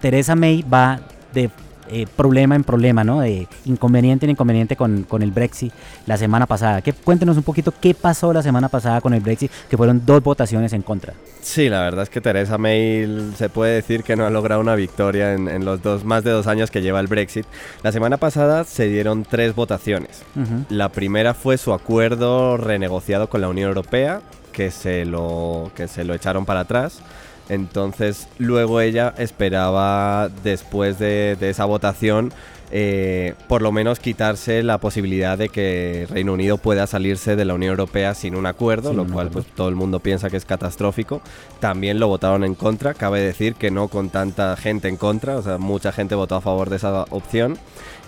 Teresa 0.00 0.36
May 0.36 0.62
va 0.62 1.00
de 1.32 1.50
eh, 1.90 2.06
problema 2.16 2.54
en 2.54 2.64
problema, 2.64 3.04
¿no? 3.04 3.20
De 3.20 3.48
inconveniente 3.64 4.26
en 4.26 4.30
inconveniente 4.30 4.76
con, 4.76 5.04
con, 5.04 5.22
el 5.22 5.30
Brexit 5.30 5.72
la 6.06 6.16
semana 6.16 6.46
pasada. 6.46 6.82
¿Qué, 6.82 6.92
cuéntenos 6.92 7.36
un 7.36 7.42
poquito 7.42 7.72
qué 7.80 7.94
pasó 7.94 8.32
la 8.32 8.42
semana 8.42 8.68
pasada 8.68 9.00
con 9.00 9.14
el 9.14 9.20
Brexit, 9.20 9.50
que 9.68 9.76
fueron 9.76 10.04
dos 10.04 10.22
votaciones 10.22 10.72
en 10.72 10.82
contra. 10.82 11.14
Sí, 11.40 11.68
la 11.68 11.80
verdad 11.80 12.02
es 12.02 12.10
que 12.10 12.20
Teresa 12.20 12.58
May 12.58 13.32
se 13.36 13.48
puede 13.48 13.74
decir 13.74 14.02
que 14.02 14.16
no 14.16 14.26
ha 14.26 14.30
logrado 14.30 14.60
una 14.60 14.74
victoria 14.74 15.34
en, 15.34 15.64
los 15.64 15.82
dos, 15.82 16.04
más 16.04 16.24
de 16.24 16.30
dos 16.30 16.46
años 16.46 16.70
que 16.70 16.82
lleva 16.82 17.00
el 17.00 17.06
Brexit. 17.06 17.46
La 17.82 17.92
semana 17.92 18.16
pasada 18.16 18.64
se 18.64 18.86
dieron 18.88 19.24
tres 19.24 19.54
votaciones. 19.54 20.22
La 20.68 20.90
primera 20.90 21.34
fue 21.34 21.58
su 21.58 21.72
acuerdo 21.72 22.56
renegociado 22.56 23.28
con 23.28 23.40
la 23.40 23.48
Unión 23.48 23.68
Europea, 23.68 24.20
que 24.52 24.70
se 24.70 25.04
lo, 25.04 25.70
que 25.74 25.88
se 25.88 26.04
lo 26.04 26.14
echaron 26.14 26.44
para 26.44 26.60
atrás. 26.60 27.00
Entonces 27.48 28.28
luego 28.38 28.80
ella 28.80 29.14
esperaba 29.18 30.28
después 30.42 30.98
de, 30.98 31.36
esa 31.40 31.64
votación 31.64 32.32
eh, 32.70 33.32
por 33.48 33.62
lo 33.62 33.72
menos 33.72 33.98
quitarse 33.98 34.62
la 34.62 34.76
posibilidad 34.76 35.38
de 35.38 35.48
que 35.48 36.06
Reino 36.10 36.34
Unido 36.34 36.58
pueda 36.58 36.86
salirse 36.86 37.34
de 37.34 37.46
la 37.46 37.54
Unión 37.54 37.70
Europea 37.70 38.14
sin 38.14 38.36
un 38.36 38.44
acuerdo, 38.44 38.92
lo 38.92 39.06
cual 39.06 39.30
pues 39.30 39.46
todo 39.46 39.70
el 39.70 39.74
mundo 39.74 40.00
piensa 40.00 40.28
que 40.28 40.36
es 40.36 40.44
catastrófico. 40.44 41.22
También 41.60 41.98
lo 41.98 42.08
votaron 42.08 42.44
en 42.44 42.54
contra, 42.54 42.92
cabe 42.92 43.22
decir 43.22 43.54
que 43.54 43.70
no 43.70 43.88
con 43.88 44.10
tanta 44.10 44.54
gente 44.56 44.88
en 44.88 44.98
contra, 44.98 45.38
o 45.38 45.42
sea, 45.42 45.56
mucha 45.56 45.92
gente 45.92 46.14
votó 46.14 46.34
a 46.34 46.42
favor 46.42 46.68
de 46.68 46.76
esa 46.76 47.04
opción. 47.04 47.56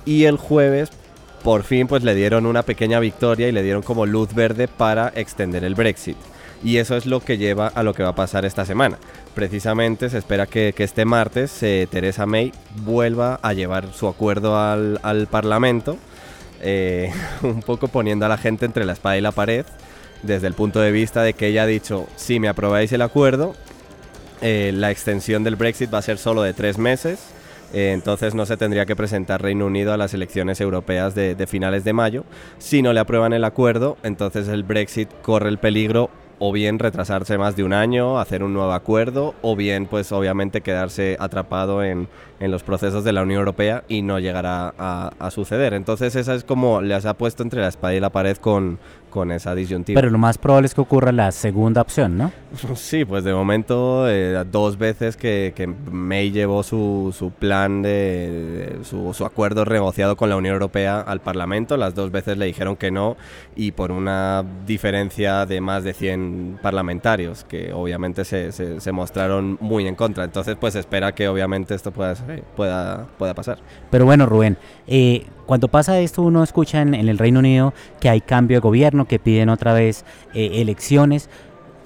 Y 0.04 0.24
el 0.24 0.36
jueves 0.36 0.90
por 1.42 1.62
fin 1.62 1.86
pues 1.86 2.02
le 2.02 2.14
dieron 2.14 2.44
una 2.44 2.62
pequeña 2.62 3.00
victoria 3.00 3.48
y 3.48 3.52
le 3.52 3.62
dieron 3.62 3.82
como 3.82 4.04
luz 4.04 4.34
verde 4.34 4.68
para 4.68 5.10
extender 5.14 5.64
el 5.64 5.74
Brexit. 5.74 6.18
Y 6.62 6.76
eso 6.76 6.96
es 6.96 7.06
lo 7.06 7.20
que 7.20 7.38
lleva 7.38 7.68
a 7.68 7.82
lo 7.82 7.94
que 7.94 8.02
va 8.02 8.10
a 8.10 8.14
pasar 8.14 8.44
esta 8.44 8.64
semana. 8.64 8.98
Precisamente 9.34 10.10
se 10.10 10.18
espera 10.18 10.46
que, 10.46 10.74
este 10.76 11.04
martes 11.04 11.62
eh, 11.62 11.86
Teresa 11.90 12.26
May 12.26 12.52
vuelva 12.82 13.38
a 13.42 13.52
llevar 13.52 13.92
su 13.92 14.08
acuerdo 14.08 14.58
al, 14.58 15.28
Parlamento 15.30 15.96
eh, 16.60 17.10
un 17.42 17.62
poco 17.62 17.88
poniendo 17.88 18.26
a 18.26 18.28
la 18.28 18.36
gente 18.36 18.66
entre 18.66 18.84
la 18.84 18.92
espada 18.92 19.16
y 19.16 19.20
la 19.20 19.32
pared, 19.32 19.64
desde 20.22 20.46
el 20.46 20.54
punto 20.54 20.80
de 20.80 20.92
vista 20.92 21.22
de 21.22 21.32
que 21.32 21.46
ella 21.46 21.62
ha 21.62 21.66
dicho, 21.66 22.06
si 22.16 22.40
me 22.40 22.48
aprobáis 22.48 22.92
el 22.92 23.00
acuerdo, 23.00 23.54
eh, 24.42 24.72
la 24.74 24.90
extensión 24.90 25.44
del 25.44 25.56
Brexit 25.56 25.92
va 25.92 25.98
a 25.98 26.02
ser 26.02 26.18
solo 26.18 26.42
de 26.42 26.52
tres 26.52 26.76
meses, 26.76 27.20
entonces 27.72 28.34
no 28.34 28.46
se 28.46 28.56
tendría 28.56 28.84
que 28.84 28.96
presentar 28.96 29.40
Reino 29.40 29.64
Unido 29.64 29.92
a 29.92 29.96
las 29.96 30.12
elecciones 30.12 30.60
europeas 30.60 31.14
de, 31.14 31.36
de 31.36 31.46
finales 31.46 31.84
de 31.84 31.92
mayo. 31.92 32.24
Si 32.58 32.82
no 32.82 32.92
le 32.92 32.98
aprueban 32.98 33.32
el 33.32 33.44
acuerdo, 33.44 33.96
entonces 34.02 34.48
el 34.48 34.64
Brexit 34.64 35.08
corre 35.22 35.48
el 35.48 35.58
peligro 35.58 36.10
o 36.40 36.50
bien 36.52 36.78
retrasarse 36.78 37.38
más 37.38 37.54
de 37.54 37.62
un 37.62 37.72
año, 37.72 38.18
hacer 38.18 38.42
un 38.42 38.54
nuevo 38.54 38.72
acuerdo, 38.72 39.34
o 39.42 39.54
bien 39.54 39.86
pues 39.86 40.10
obviamente 40.10 40.62
quedarse 40.62 41.16
atrapado 41.20 41.84
en, 41.84 42.08
en 42.40 42.50
los 42.50 42.62
procesos 42.62 43.04
de 43.04 43.12
la 43.12 43.22
Unión 43.22 43.38
Europea 43.38 43.84
y 43.86 44.02
no 44.02 44.18
llegará 44.18 44.74
a, 44.78 45.12
a, 45.18 45.30
suceder. 45.30 45.74
Entonces 45.74 46.16
esa 46.16 46.34
es 46.34 46.42
como 46.42 46.80
les 46.80 47.04
ha 47.04 47.14
puesto 47.14 47.42
entre 47.42 47.60
la 47.60 47.68
espada 47.68 47.94
y 47.94 48.00
la 48.00 48.10
pared 48.10 48.36
con, 48.38 48.78
con 49.10 49.30
esa 49.32 49.54
disyuntiva. 49.54 50.00
Pero 50.00 50.10
lo 50.10 50.18
más 50.18 50.38
probable 50.38 50.66
es 50.66 50.74
que 50.74 50.80
ocurra 50.80 51.12
la 51.12 51.30
segunda 51.32 51.82
opción, 51.82 52.16
¿no? 52.16 52.32
Sí, 52.76 53.04
pues 53.04 53.24
de 53.24 53.34
momento 53.34 54.08
eh, 54.08 54.44
dos 54.50 54.78
veces 54.78 55.16
que, 55.16 55.52
que, 55.54 55.66
May 55.66 56.30
llevó 56.30 56.62
su, 56.62 57.14
su 57.16 57.30
plan 57.30 57.82
de, 57.82 58.78
de 58.78 58.84
su, 58.84 59.12
su, 59.12 59.24
acuerdo 59.24 59.64
negociado 59.64 60.16
con 60.16 60.30
la 60.30 60.36
Unión 60.36 60.54
Europea 60.54 61.00
al 61.00 61.20
Parlamento, 61.20 61.76
las 61.76 61.94
dos 61.94 62.10
veces 62.10 62.38
le 62.38 62.46
dijeron 62.46 62.76
que 62.76 62.90
no 62.90 63.16
y 63.54 63.72
por 63.72 63.92
una 63.92 64.44
diferencia 64.66 65.44
de 65.46 65.60
más 65.60 65.84
de 65.84 65.92
100 65.92 66.60
parlamentarios 66.62 67.44
que 67.44 67.72
obviamente 67.72 68.24
se, 68.24 68.52
se, 68.52 68.80
se 68.80 68.92
mostraron 68.92 69.58
muy 69.60 69.86
en 69.86 69.94
contra. 69.94 70.24
Entonces 70.24 70.56
pues 70.58 70.74
espera 70.74 71.12
que 71.12 71.28
obviamente 71.28 71.74
esto 71.74 71.90
pueda, 71.90 72.14
pueda, 72.56 73.06
pueda 73.18 73.34
pasar. 73.34 73.58
Pero 73.90 74.04
bueno, 74.04 74.26
Rubén, 74.26 74.56
eh, 74.86 75.26
cuando 75.46 75.68
pasa 75.68 75.98
esto 75.98 76.22
uno 76.22 76.42
escucha 76.42 76.80
en, 76.80 76.94
en, 76.94 77.08
el 77.08 77.18
Reino 77.18 77.40
Unido 77.40 77.74
que 78.00 78.08
hay 78.08 78.20
cambio 78.20 78.58
de 78.58 78.60
gobierno, 78.60 79.06
que 79.06 79.18
piden 79.18 79.48
otra 79.48 79.72
vez 79.72 80.04
eh, 80.34 80.50
elecciones. 80.54 81.28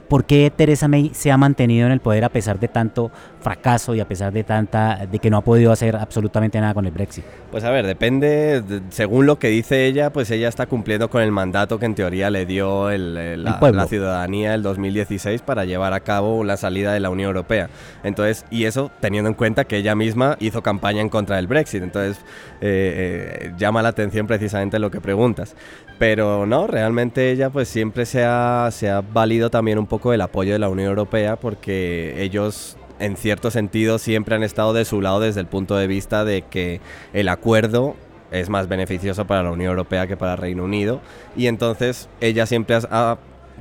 ¿Por 0.08 0.24
qué 0.24 0.52
Teresa 0.54 0.88
May 0.88 1.10
se 1.14 1.30
ha 1.30 1.36
mantenido 1.36 1.86
en 1.86 1.92
el 1.92 2.00
poder 2.00 2.24
a 2.24 2.28
pesar 2.28 2.58
de 2.60 2.68
tanto 2.68 3.10
fracaso 3.40 3.94
y 3.94 4.00
a 4.00 4.08
pesar 4.08 4.32
de 4.32 4.42
tanta 4.42 5.06
de 5.06 5.18
que 5.18 5.30
no 5.30 5.36
ha 5.36 5.42
podido 5.42 5.70
hacer 5.70 5.96
absolutamente 5.96 6.60
nada 6.60 6.74
con 6.74 6.86
el 6.86 6.92
Brexit? 6.92 7.24
Pues 7.50 7.64
a 7.64 7.70
ver, 7.70 7.86
depende, 7.86 8.62
de, 8.62 8.82
según 8.90 9.26
lo 9.26 9.38
que 9.38 9.48
dice 9.48 9.86
ella, 9.86 10.12
pues 10.12 10.30
ella 10.30 10.48
está 10.48 10.66
cumpliendo 10.66 11.10
con 11.10 11.22
el 11.22 11.30
mandato 11.30 11.78
que 11.78 11.86
en 11.86 11.94
teoría 11.94 12.30
le 12.30 12.46
dio 12.46 12.90
el, 12.90 13.16
el, 13.16 13.44
la, 13.44 13.58
la, 13.60 13.86
ciudadanía 13.86 14.54
el 14.54 14.62
2016 14.62 15.42
para 15.42 15.64
llevar 15.64 15.92
a 15.92 16.00
cabo 16.00 16.42
la 16.44 16.56
salida 16.56 16.92
de 16.92 17.00
la 17.00 17.10
Unión 17.10 17.28
Europea. 17.28 17.68
Entonces, 18.02 18.44
y 18.50 18.64
eso 18.64 18.90
teniendo 19.00 19.28
en 19.28 19.34
cuenta 19.34 19.64
que 19.64 19.76
ella 19.76 19.94
misma 19.94 20.36
hizo 20.40 20.62
campaña 20.62 21.00
en 21.00 21.08
contra 21.08 21.36
del 21.36 21.46
Brexit. 21.46 21.82
Entonces, 21.82 22.18
eh, 22.60 23.40
eh, 23.46 23.52
llama 23.58 23.82
la 23.82 23.90
atención 23.90 24.26
precisamente 24.26 24.78
lo 24.78 24.90
que 24.90 25.00
preguntas. 25.00 25.54
Pero 25.98 26.44
no, 26.44 26.66
realmente 26.66 27.30
ella 27.30 27.50
pues 27.50 27.68
siempre 27.68 28.04
se 28.04 28.24
ha, 28.24 28.68
se 28.72 28.90
ha 28.90 29.00
valido 29.00 29.48
también 29.48 29.78
un 29.78 29.86
poco 29.86 29.93
del 30.02 30.20
apoyo 30.20 30.52
de 30.52 30.58
la 30.58 30.68
Unión 30.68 30.88
Europea 30.88 31.36
porque 31.36 32.22
ellos 32.22 32.76
en 32.98 33.16
cierto 33.16 33.50
sentido 33.50 33.98
siempre 33.98 34.34
han 34.34 34.42
estado 34.42 34.72
de 34.72 34.84
su 34.84 35.00
lado 35.00 35.20
desde 35.20 35.40
el 35.40 35.46
punto 35.46 35.76
de 35.76 35.86
vista 35.86 36.24
de 36.24 36.42
que 36.42 36.80
el 37.12 37.28
acuerdo 37.28 37.96
es 38.30 38.48
más 38.48 38.68
beneficioso 38.68 39.26
para 39.26 39.42
la 39.42 39.50
Unión 39.50 39.70
Europea 39.70 40.06
que 40.06 40.16
para 40.16 40.36
Reino 40.36 40.64
Unido. 40.64 41.00
Y 41.36 41.46
entonces 41.46 42.08
ella 42.20 42.46
siempre 42.46 42.78
ha 42.90 43.18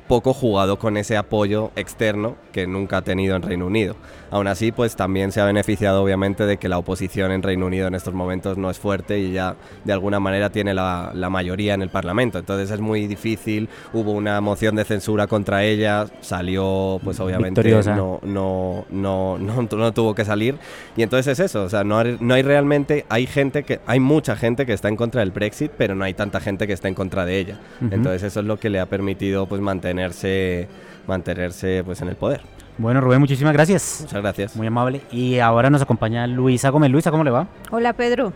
poco 0.08 0.34
jugado 0.34 0.78
con 0.78 0.98
ese 0.98 1.18
apoyo 1.18 1.72
externo 1.76 2.36
que 2.52 2.68
nunca 2.68 2.98
ha 2.98 3.02
tenido 3.02 3.36
en 3.36 3.42
Reino 3.42 3.66
Unido. 3.66 3.96
Aún 4.32 4.48
así, 4.48 4.72
pues 4.72 4.96
también 4.96 5.32
se 5.32 5.42
ha 5.42 5.46
beneficiado 5.46 6.04
obviamente 6.04 6.46
de 6.46 6.58
que 6.58 6.70
la 6.70 6.78
oposición 6.78 7.32
en 7.32 7.44
Reino 7.44 7.66
Unido 7.66 7.88
en 7.88 7.96
estos 7.96 8.14
momentos 8.14 8.58
no 8.58 8.70
es 8.70 8.80
fuerte 8.80 9.20
y 9.20 9.32
ya 9.32 9.56
de 9.84 9.94
alguna 9.94 10.20
manera 10.20 10.50
tiene 10.50 10.74
la, 10.74 11.12
la 11.14 11.30
mayoría 11.30 11.74
en 11.74 11.82
el 11.82 11.90
Parlamento. 11.90 12.40
Entonces 12.40 12.72
es 12.72 12.80
muy 12.80 13.08
difícil, 13.08 13.70
hubo 13.94 14.12
una 14.12 14.40
moción 14.42 14.76
de 14.76 14.86
censura 14.86 15.28
contra 15.28 15.64
ella, 15.64 16.08
salió 16.22 17.00
pues 17.04 17.20
obviamente 17.20 17.64
no 17.64 18.20
no, 18.24 18.86
no, 18.90 19.38
no, 19.38 19.68
no, 19.70 19.94
tuvo 19.94 20.16
que 20.16 20.26
salir. 20.26 20.58
Y 20.96 21.04
entonces 21.04 21.40
es 21.40 21.46
eso, 21.46 21.64
o 21.64 21.70
sea, 21.70 21.84
no 21.84 22.00
hay, 22.00 22.18
no 22.20 22.34
hay 22.34 22.42
realmente, 22.42 23.06
hay 23.10 23.28
gente 23.28 23.64
que, 23.64 23.80
hay 23.86 24.00
mucha 24.00 24.36
gente 24.36 24.66
que 24.66 24.74
está 24.74 24.90
en 24.90 24.96
contra 24.96 25.22
del 25.22 25.32
Brexit, 25.32 25.72
pero 25.78 25.96
no 25.96 26.04
hay 26.04 26.14
tanta 26.14 26.40
gente 26.40 26.68
que 26.68 26.74
está 26.74 26.88
en 26.88 26.96
contra 26.96 27.26
de 27.26 27.40
ella. 27.40 27.60
Uh 27.82 27.86
-huh. 27.86 27.94
Entonces 27.94 28.24
eso 28.24 28.40
es 28.40 28.46
lo 28.46 28.58
que 28.58 28.70
le 28.70 28.80
ha 28.80 28.86
permitido 28.86 29.46
pues 29.48 29.62
mantenerse 29.94 30.68
mantenerse 31.08 31.84
pues 31.86 32.02
en 32.02 32.10
el 32.10 32.16
poder. 32.16 32.42
Bueno, 32.78 33.02
Rubén, 33.02 33.20
muchísimas 33.20 33.54
gracias. 33.54 34.00
Muchas 34.02 34.22
gracias. 34.22 34.56
Muy 34.56 34.68
amable. 34.68 35.02
Y 35.12 35.40
ahora 35.40 35.70
nos 35.70 35.82
acompaña 35.82 36.26
Luisa 36.26 36.70
Gómez. 36.70 36.90
Luisa, 36.90 37.12
¿cómo 37.12 37.24
le 37.24 37.30
va? 37.30 37.48
Hola, 37.72 37.94
Pedro. 37.94 38.34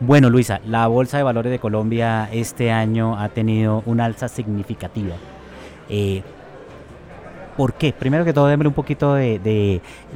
Bueno, 0.00 0.30
Luisa, 0.30 0.60
la 0.66 0.86
Bolsa 0.86 1.18
de 1.18 1.22
Valores 1.22 1.52
de 1.52 1.58
Colombia 1.58 2.28
este 2.32 2.72
año 2.72 3.18
ha 3.18 3.28
tenido 3.28 3.82
una 3.86 4.06
alza 4.06 4.28
significativa. 4.28 5.14
Eh, 5.88 6.22
¿Por 7.60 7.74
qué? 7.74 7.92
Primero 7.92 8.24
que 8.24 8.32
todo, 8.32 8.46
démosle 8.46 8.68
un 8.68 8.74
poquito 8.74 9.12
de, 9.12 9.38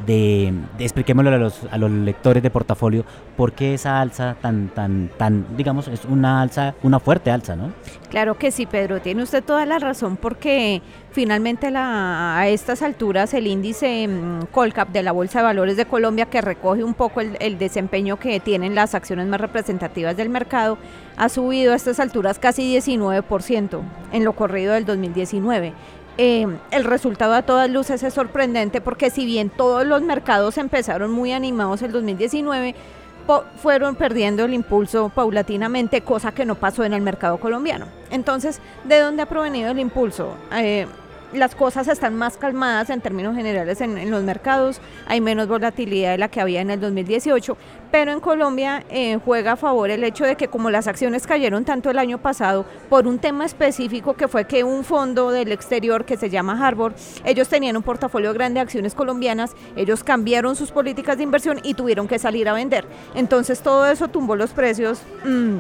de, 0.07 0.55
expliquémoslo 0.79 1.31
a 1.31 1.37
los, 1.37 1.61
a 1.71 1.77
los, 1.77 1.91
lectores 1.91 2.43
de 2.43 2.49
portafolio, 2.49 3.05
¿por 3.37 3.53
qué 3.53 3.75
esa 3.75 4.01
alza 4.01 4.35
tan, 4.41 4.69
tan, 4.69 5.11
tan, 5.19 5.55
digamos, 5.55 5.89
es 5.89 6.07
una 6.07 6.41
alza, 6.41 6.75
una 6.83 7.01
fuerte 7.01 7.31
alza, 7.31 7.55
¿no? 7.55 7.75
Claro 8.09 8.39
que 8.39 8.51
sí, 8.51 8.65
Pedro, 8.65 9.03
tiene 9.03 9.23
usted 9.23 9.45
toda 9.45 9.67
la 9.67 9.79
razón, 9.79 10.17
porque 10.17 10.81
finalmente 11.13 11.71
a 11.75 12.49
estas 12.49 12.81
alturas 12.81 13.35
el 13.35 13.47
índice 13.47 14.09
um, 14.09 14.47
Colcap 14.47 14.89
de 14.89 15.03
la 15.03 15.13
Bolsa 15.13 15.41
de 15.41 15.45
Valores 15.45 15.77
de 15.77 15.85
Colombia, 15.85 16.25
que 16.25 16.41
recoge 16.41 16.83
un 16.83 16.95
poco 16.95 17.21
el 17.21 17.59
desempeño 17.59 18.19
que 18.19 18.41
tienen 18.41 18.75
las 18.75 18.95
acciones 18.95 19.27
más 19.27 19.39
representativas 19.39 20.17
del 20.17 20.31
mercado, 20.31 20.79
ha 21.19 21.29
subido 21.29 21.75
a 21.75 21.77
estas 21.77 22.01
alturas 22.01 22.39
casi 22.39 22.75
19% 22.75 23.83
en 24.13 24.25
lo 24.25 24.33
corrido 24.33 24.73
del 24.73 24.87
2019 24.87 25.75
eh, 26.19 26.47
el 26.71 26.85
resultado 26.85 27.35
a 27.35 27.43
todas 27.43 27.71
luces 27.71 28.03
es 28.03 28.15
sorprendente 28.15 28.81
porque 28.81 29.11
si 29.11 29.27
bien 29.27 29.51
todos 29.51 29.87
los 29.87 30.03
mercados 30.03 30.59
empezaron 30.59 31.11
muy 31.11 31.33
animados 31.33 31.83
el 31.83 31.93
2019, 31.93 32.75
fueron 33.57 33.97
perdiendo 33.97 34.45
el 34.45 34.55
impulso 34.55 35.09
paulatinamente, 35.09 36.03
cosa 36.03 36.33
que 36.33 36.45
no 36.45 36.57
pasó 36.57 36.85
en 36.85 36.93
el 36.93 37.01
mercado 37.01 37.39
colombiano. 37.39 37.87
Entonces, 38.11 38.61
¿de 38.85 39.01
dónde 39.01 39.23
ha 39.23 39.27
provenido 39.27 39.71
el 39.71 39.79
impulso? 39.79 40.35
Eh, 40.53 40.87
las 41.35 41.55
cosas 41.55 41.89
están 41.89 42.17
más 42.17 42.37
calmadas 42.37 42.91
en 42.91 43.01
términos 43.01 43.37
generales 43.37 43.81
en, 43.81 44.11
los 44.11 44.23
mercados, 44.23 44.81
hay 45.07 45.21
menos 45.21 45.49
volatilidad 45.49 46.13
de 46.13 46.19
la 46.19 46.29
que 46.29 46.41
había 46.41 46.61
en 46.61 46.71
el 46.71 46.81
2018, 46.81 47.57
pero 47.91 48.13
en 48.13 48.21
Colombia 48.21 48.85
eh, 48.89 49.19
juega 49.25 49.53
a 49.53 49.57
favor 49.57 49.91
el 49.91 50.05
hecho 50.05 50.25
de 50.25 50.37
que 50.37 50.49
como 50.49 50.71
las 50.71 50.87
acciones 50.87 51.27
cayeron 51.27 51.65
tanto 51.65 51.91
el 51.91 51.99
año 51.99 52.19
pasado 52.19 52.65
por 52.89 53.07
un 53.07 53.19
tema 53.19 53.45
específico 53.45 54.15
que 54.15 54.29
fue 54.29 54.47
que 54.47 54.65
un 54.65 54.85
fondo 54.85 55.31
del 55.31 55.53
exterior 55.53 56.05
que 56.05 56.17
se 56.17 56.31
llama 56.31 56.59
Harbor, 56.65 56.95
ellos 57.25 57.49
tenían 57.49 57.77
un 57.77 57.83
portafolio 57.83 58.33
grande 58.33 58.59
de 58.59 58.63
acciones 58.63 58.95
colombianas, 58.95 59.55
ellos 59.77 60.05
cambiaron 60.05 60.57
sus 60.57 60.71
políticas 60.71 61.17
de 61.17 61.25
inversión 61.25 61.61
y 61.63 61.75
tuvieron 61.75 62.09
que 62.09 62.19
salir 62.19 62.49
a 62.49 62.53
vender. 62.53 62.85
Entonces 63.15 63.61
todo 63.61 63.87
eso 63.87 64.09
tumbó 64.09 64.37
los 64.37 64.51
precios. 64.51 65.01
Mmm, 65.25 65.59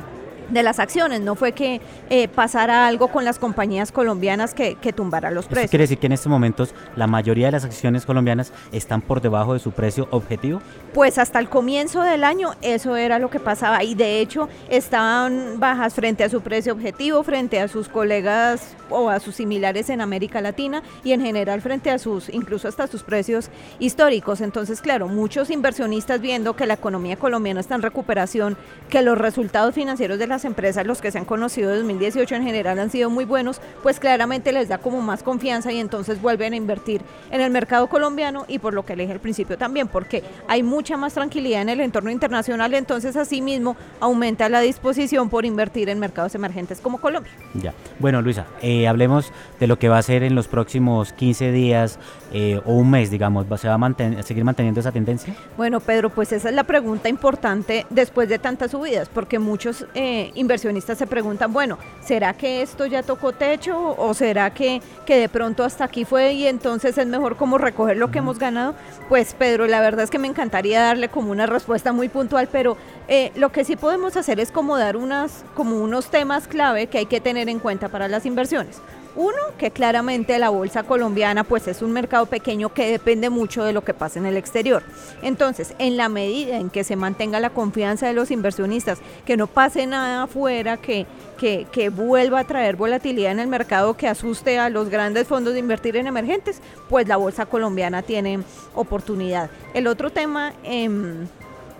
de 0.50 0.62
las 0.62 0.78
acciones, 0.78 1.20
no 1.20 1.34
fue 1.34 1.52
que 1.52 1.80
eh, 2.10 2.28
pasara 2.28 2.86
algo 2.86 3.08
con 3.08 3.24
las 3.24 3.38
compañías 3.38 3.92
colombianas 3.92 4.54
que, 4.54 4.76
que 4.76 4.92
tumbara 4.92 5.30
los 5.30 5.46
precios. 5.46 5.64
¿Eso 5.64 5.70
quiere 5.70 5.84
decir 5.84 5.98
que 5.98 6.06
en 6.06 6.12
estos 6.12 6.30
momentos 6.30 6.74
la 6.96 7.06
mayoría 7.06 7.46
de 7.46 7.52
las 7.52 7.64
acciones 7.64 8.06
colombianas 8.06 8.52
están 8.72 9.00
por 9.00 9.20
debajo 9.20 9.54
de 9.54 9.58
su 9.58 9.72
precio 9.72 10.08
objetivo? 10.10 10.60
Pues 10.92 11.18
hasta 11.18 11.38
el 11.38 11.48
comienzo 11.48 12.02
del 12.02 12.24
año 12.24 12.52
eso 12.62 12.96
era 12.96 13.18
lo 13.18 13.30
que 13.30 13.40
pasaba 13.40 13.82
y 13.82 13.94
de 13.94 14.20
hecho 14.20 14.48
estaban 14.68 15.58
bajas 15.58 15.94
frente 15.94 16.24
a 16.24 16.28
su 16.28 16.40
precio 16.40 16.72
objetivo, 16.72 17.22
frente 17.22 17.60
a 17.60 17.68
sus 17.68 17.88
colegas 17.88 18.76
o 18.90 19.10
a 19.10 19.20
sus 19.20 19.36
similares 19.36 19.90
en 19.90 20.00
América 20.00 20.40
Latina 20.40 20.82
y 21.02 21.12
en 21.12 21.20
general 21.20 21.60
frente 21.60 21.90
a 21.90 21.98
sus, 21.98 22.28
incluso 22.28 22.68
hasta 22.68 22.86
sus 22.86 23.02
precios 23.02 23.50
históricos. 23.78 24.40
Entonces, 24.40 24.80
claro, 24.80 25.08
muchos 25.08 25.50
inversionistas 25.50 26.20
viendo 26.20 26.54
que 26.54 26.66
la 26.66 26.74
economía 26.74 27.16
colombiana 27.16 27.60
está 27.60 27.74
en 27.74 27.82
recuperación, 27.82 28.56
que 28.88 29.02
los 29.02 29.18
resultados 29.18 29.74
financieros 29.74 30.18
de 30.18 30.26
la 30.26 30.33
las 30.34 30.44
empresas, 30.44 30.84
los 30.84 31.00
que 31.00 31.12
se 31.12 31.18
han 31.18 31.24
conocido 31.24 31.72
en 31.72 31.78
2018 31.78 32.34
en 32.34 32.42
general 32.42 32.80
han 32.80 32.90
sido 32.90 33.08
muy 33.08 33.24
buenos, 33.24 33.60
pues 33.84 34.00
claramente 34.00 34.50
les 34.52 34.68
da 34.68 34.78
como 34.78 35.00
más 35.00 35.22
confianza 35.22 35.70
y 35.70 35.78
entonces 35.78 36.20
vuelven 36.20 36.54
a 36.54 36.56
invertir 36.56 37.02
en 37.30 37.40
el 37.40 37.52
mercado 37.52 37.86
colombiano 37.86 38.44
y 38.48 38.58
por 38.58 38.74
lo 38.74 38.84
que 38.84 38.96
le 38.96 39.04
dije 39.04 39.12
al 39.12 39.20
principio 39.20 39.56
también, 39.56 39.86
porque 39.86 40.24
hay 40.48 40.64
mucha 40.64 40.96
más 40.96 41.14
tranquilidad 41.14 41.62
en 41.62 41.68
el 41.68 41.80
entorno 41.80 42.10
internacional, 42.10 42.74
entonces 42.74 43.16
asimismo 43.16 43.76
aumenta 44.00 44.48
la 44.48 44.60
disposición 44.60 45.30
por 45.30 45.44
invertir 45.44 45.88
en 45.88 46.00
mercados 46.00 46.34
emergentes 46.34 46.80
como 46.80 46.98
Colombia. 46.98 47.30
Ya, 47.54 47.72
bueno 48.00 48.20
Luisa, 48.20 48.46
eh, 48.60 48.88
hablemos 48.88 49.30
de 49.60 49.68
lo 49.68 49.78
que 49.78 49.88
va 49.88 49.98
a 49.98 50.02
ser 50.02 50.24
en 50.24 50.34
los 50.34 50.48
próximos 50.48 51.12
15 51.12 51.52
días 51.52 52.00
eh, 52.32 52.60
o 52.64 52.72
un 52.72 52.90
mes, 52.90 53.12
digamos, 53.12 53.46
¿se 53.60 53.68
va 53.68 53.76
a, 53.76 54.22
seguir 54.24 54.42
manteniendo 54.42 54.80
esa 54.80 54.90
tendencia? 54.90 55.32
Bueno 55.56 55.78
Pedro, 55.78 56.10
pues 56.10 56.32
esa 56.32 56.48
es 56.48 56.54
la 56.56 56.64
pregunta 56.64 57.08
importante 57.08 57.86
después 57.90 58.28
de 58.28 58.40
tantas 58.40 58.72
subidas, 58.72 59.08
porque 59.08 59.38
muchos... 59.38 59.86
Eh, 59.94 60.23
inversionistas 60.34 60.98
se 60.98 61.06
preguntan, 61.06 61.52
bueno, 61.52 61.78
¿será 62.02 62.34
que 62.34 62.62
esto 62.62 62.86
ya 62.86 63.02
tocó 63.02 63.32
techo 63.32 63.94
o 63.98 64.14
será 64.14 64.52
que, 64.52 64.80
que 65.06 65.16
de 65.18 65.28
pronto 65.28 65.64
hasta 65.64 65.84
aquí 65.84 66.04
fue 66.04 66.32
y 66.32 66.46
entonces 66.46 66.96
es 66.98 67.06
mejor 67.06 67.36
como 67.36 67.58
recoger 67.58 67.96
lo 67.96 68.10
que 68.10 68.18
hemos 68.18 68.38
ganado? 68.38 68.74
Pues 69.08 69.34
Pedro, 69.34 69.66
la 69.66 69.80
verdad 69.80 70.04
es 70.04 70.10
que 70.10 70.18
me 70.18 70.28
encantaría 70.28 70.80
darle 70.80 71.08
como 71.08 71.30
una 71.30 71.46
respuesta 71.46 71.92
muy 71.92 72.08
puntual, 72.08 72.48
pero 72.50 72.76
Eh, 73.06 73.32
lo 73.36 73.50
que 73.50 73.64
sí 73.64 73.76
podemos 73.76 74.16
hacer 74.16 74.40
es 74.40 74.50
como 74.50 74.78
dar 74.78 74.96
unas, 74.96 75.44
como 75.54 75.76
unos 75.76 76.06
temas 76.06 76.48
clave 76.48 76.86
que 76.86 76.96
hay 76.96 77.04
que 77.04 77.20
tener 77.20 77.50
en 77.50 77.58
cuenta 77.58 77.90
para 77.90 78.08
las 78.08 78.24
inversiones. 78.24 78.80
Uno, 79.16 79.36
que 79.58 79.70
claramente 79.70 80.38
la 80.38 80.48
bolsa 80.48 80.82
colombiana 80.82 81.44
pues 81.44 81.68
es 81.68 81.82
un 81.82 81.92
mercado 81.92 82.26
pequeño 82.26 82.74
que 82.74 82.90
depende 82.90 83.30
mucho 83.30 83.62
de 83.64 83.72
lo 83.72 83.84
que 83.84 83.94
pasa 83.94 84.18
en 84.18 84.26
el 84.26 84.36
exterior. 84.36 84.82
Entonces, 85.22 85.74
en 85.78 85.96
la 85.96 86.08
medida 86.08 86.56
en 86.56 86.68
que 86.68 86.82
se 86.82 86.96
mantenga 86.96 87.38
la 87.38 87.50
confianza 87.50 88.06
de 88.06 88.12
los 88.12 88.30
inversionistas, 88.32 88.98
que 89.24 89.36
no 89.36 89.46
pase 89.46 89.86
nada 89.86 90.24
afuera, 90.24 90.78
que, 90.78 91.06
que, 91.38 91.88
vuelva 91.90 92.40
a 92.40 92.44
traer 92.44 92.76
volatilidad 92.76 93.32
en 93.32 93.40
el 93.40 93.48
mercado 93.48 93.96
que 93.96 94.08
asuste 94.08 94.58
a 94.58 94.68
los 94.68 94.88
grandes 94.88 95.28
fondos 95.28 95.52
de 95.52 95.60
invertir 95.60 95.96
en 95.96 96.06
emergentes, 96.06 96.60
pues 96.88 97.06
la 97.06 97.16
bolsa 97.16 97.46
colombiana 97.46 98.02
tiene 98.02 98.40
oportunidad. 98.74 99.50
El 99.74 99.86
otro 99.86 100.10
tema... 100.10 100.52
Eh, 100.64 100.88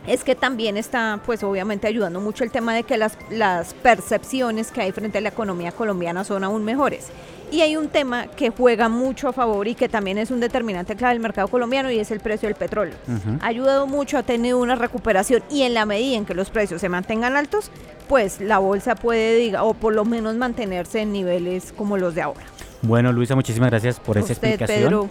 es 0.07 0.25
que 0.25 0.35
también 0.35 0.77
está, 0.77 1.21
pues 1.25 1.43
obviamente 1.43 1.87
ayudando 1.87 2.21
mucho 2.21 2.45
el 2.45 2.51
tema 2.51 2.75
de 2.75 2.83
que 2.83 2.97
las, 2.97 3.17
las 3.31 3.75
percepciones 3.75 4.71
que 4.71 4.83
hay 4.83 4.93
frente 4.93 5.19
a 5.19 5.21
la 5.21 5.31
economía 5.31 5.73
colombiana 5.73 6.25
son 6.25 6.45
aún 6.45 6.65
mejores. 6.65 7.09
Y 7.51 7.61
hay 7.61 7.77
un 7.77 7.89
tema 7.89 8.27
que 8.27 8.51
juega 8.51 8.89
mucho 8.89 9.29
a 9.29 9.33
favor 9.33 9.69
y 9.69 9.75
que 9.75 9.89
también 9.89 10.19
es 10.19 10.31
un 10.31 10.41
determinante 10.41 10.97
clave 10.97 11.15
del 11.15 11.23
mercado 11.23 11.47
colombiano 11.47 11.91
y 11.91 12.01
es 12.01 12.11
el 12.11 12.21
precio 12.21 12.49
del 12.49 12.57
petróleo. 12.57 12.95
Ha 13.41 13.47
ayudado 13.47 13.87
mucho, 13.87 14.19
ha 14.19 14.23
tenido 14.25 14.59
una 14.59 14.75
recuperación 14.75 15.43
y 15.51 15.63
en 15.63 15.75
la 15.75 15.87
medida 15.87 16.17
en 16.17 16.25
que 16.25 16.35
los 16.35 16.51
precios 16.51 16.81
se 16.81 16.89
mantengan 16.89 17.37
altos, 17.37 17.71
pues 18.09 18.41
la 18.41 18.59
bolsa 18.59 18.97
puede, 18.97 19.37
diga, 19.37 19.63
o 19.63 19.75
por 19.75 19.95
lo 19.95 20.05
menos 20.05 20.35
mantenerse 20.35 21.03
en 21.03 21.13
niveles 21.13 21.73
como 21.77 21.97
los 21.97 22.15
de 22.15 22.23
ahora. 22.23 22.45
Bueno, 22.83 23.13
Luisa, 23.13 23.35
muchísimas 23.37 23.71
gracias 23.71 24.01
por 24.01 24.19
esa 24.19 24.33
explicación 24.33 25.11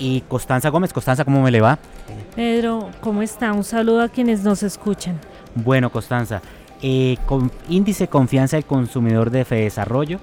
y 0.00 0.22
Constanza 0.22 0.70
Gómez. 0.70 0.92
Constanza, 0.92 1.24
¿cómo 1.24 1.42
me 1.42 1.52
le 1.52 1.60
va? 1.60 1.78
Pedro, 2.34 2.90
¿cómo 3.00 3.22
está? 3.22 3.52
Un 3.52 3.62
saludo 3.62 4.02
a 4.02 4.08
quienes 4.08 4.42
nos 4.42 4.64
escuchan. 4.64 5.20
Bueno, 5.54 5.90
Constanza, 5.90 6.40
eh, 6.82 7.18
con 7.26 7.52
índice 7.68 8.04
de 8.04 8.08
confianza 8.08 8.56
del 8.56 8.64
consumidor 8.64 9.30
de 9.30 9.44
Desarrollo 9.44 10.18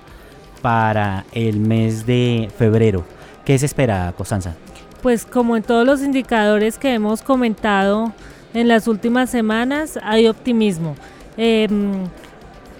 para 0.61 1.25
el 1.31 1.59
mes 1.59 2.05
de 2.05 2.49
febrero. 2.57 3.05
¿Qué 3.45 3.57
se 3.59 3.67
espera, 3.67 4.13
Constanza? 4.17 4.55
Pues 5.01 5.25
como 5.25 5.55
en 5.55 5.63
todos 5.63 5.85
los 5.85 6.01
indicadores 6.01 6.77
que 6.77 6.93
hemos 6.93 7.21
comentado 7.21 8.11
en 8.53 8.67
las 8.67 8.87
últimas 8.87 9.29
semanas, 9.29 9.99
hay 10.01 10.27
optimismo. 10.27 10.95
Em, 11.37 12.05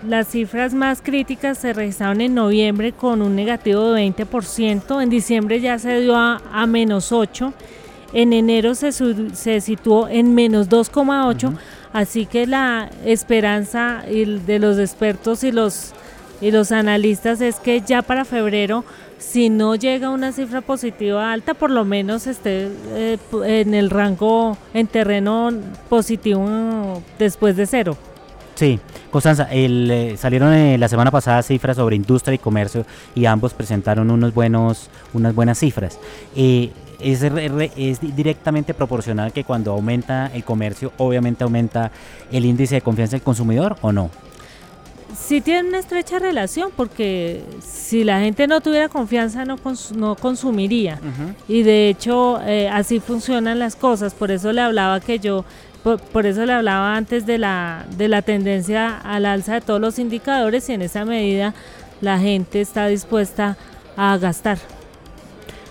las 0.06 0.28
cifras 0.28 0.74
más 0.74 1.02
críticas 1.02 1.58
se 1.58 1.74
registraron 1.74 2.22
en 2.22 2.36
noviembre 2.36 2.92
con 2.92 3.22
un 3.22 3.36
negativo 3.36 3.92
de 3.92 4.08
20%, 4.08 5.02
en 5.02 5.10
diciembre 5.10 5.60
ya 5.60 5.80
se 5.80 6.02
dio 6.02 6.16
a, 6.16 6.66
menos 6.68 7.12
8%, 7.12 7.54
en 8.14 8.34
enero 8.34 8.76
se, 8.76 8.92
se 8.92 9.62
situó 9.62 10.08
en 10.08 10.34
menos 10.34 10.70
2,8%, 10.70 11.58
así 11.94 12.26
que 12.26 12.48
la 12.48 12.90
esperanza 13.06 14.04
de 14.08 14.60
los 14.60 14.80
expertos 14.80 15.44
y 15.44 15.52
los, 15.52 15.94
y 16.42 16.52
los 16.52 16.72
analistas 16.72 17.42
es 17.42 17.58
que 17.58 17.82
ya 17.82 18.02
para 18.02 18.26
febrero 18.26 18.84
si 19.18 19.50
no 19.50 19.76
llega 19.76 20.10
una 20.10 20.32
cifra 20.32 20.62
positiva 20.62 21.32
alta, 21.32 21.54
por 21.54 21.72
lo 21.72 21.86
menos 21.86 22.28
esté 22.28 22.70
eh, 22.92 23.18
en 23.46 23.74
el 23.74 23.90
rango, 23.90 24.58
en 24.74 24.88
terreno 24.88 25.50
positivo 25.90 27.02
después 27.18 27.56
de 27.56 27.66
cero. 27.66 27.98
Sí, 28.58 28.80
Constanza, 29.12 29.48
eh, 29.52 30.16
salieron 30.18 30.52
eh, 30.52 30.80
la 30.80 30.88
semana 30.88 31.12
pasada 31.12 31.44
cifras 31.44 31.78
sobre 31.78 31.96
industria 31.96 32.34
y 32.34 32.40
comercio 32.40 32.88
y 33.14 33.26
ambos 33.26 33.54
presentaron 33.54 34.10
unos 34.10 34.34
buenos, 34.34 34.90
unas 35.14 35.36
buenas 35.36 35.60
cifras. 35.60 36.00
Eh, 36.36 36.72
es, 37.00 37.22
es, 37.22 38.16
directamente 38.16 38.74
proporcional 38.74 39.32
que 39.32 39.44
cuando 39.44 39.74
aumenta 39.74 40.32
el 40.34 40.44
comercio, 40.44 40.92
obviamente 40.98 41.44
aumenta 41.44 41.92
el 42.32 42.46
índice 42.46 42.74
de 42.74 42.82
confianza 42.82 43.12
del 43.12 43.22
consumidor 43.22 43.78
o 43.82 43.92
no? 43.92 44.10
Sí 45.16 45.42
tiene 45.42 45.70
una 45.70 45.78
estrecha 45.78 46.18
relación 46.18 46.72
porque 46.76 47.44
si 47.64 48.04
la 48.04 48.22
gente 48.22 48.48
no 48.48 48.60
tuviera 48.62 48.90
confianza 48.90 49.46
no, 49.46 49.58
no 49.96 50.16
consumiría. 50.16 51.00
Y 51.48 51.62
de 51.62 51.90
hecho 51.90 52.40
así 52.72 53.00
funcionan 53.00 53.60
las 53.60 53.76
cosas. 53.76 54.14
Por 54.14 54.32
eso 54.32 54.52
le 54.52 54.62
hablaba 54.62 55.00
que 55.00 55.20
yo 55.20 55.46
por, 55.84 56.26
eso 56.26 56.46
le 56.46 56.54
hablaba 56.54 56.96
antes 56.96 57.26
de 57.26 57.38
la, 57.38 57.86
de 57.98 58.08
la 58.08 58.22
tendencia 58.22 58.98
al 58.98 59.26
alza 59.26 59.56
de 59.56 59.62
todos 59.62 59.80
los 59.80 60.00
indicadores 60.00 60.68
y 60.70 60.74
en 60.74 60.82
esa 60.82 61.06
medida 61.06 61.54
la 62.02 62.20
gente 62.20 62.62
está 62.62 62.88
dispuesta 62.88 63.58
a 63.96 64.18
gastar. 64.18 64.58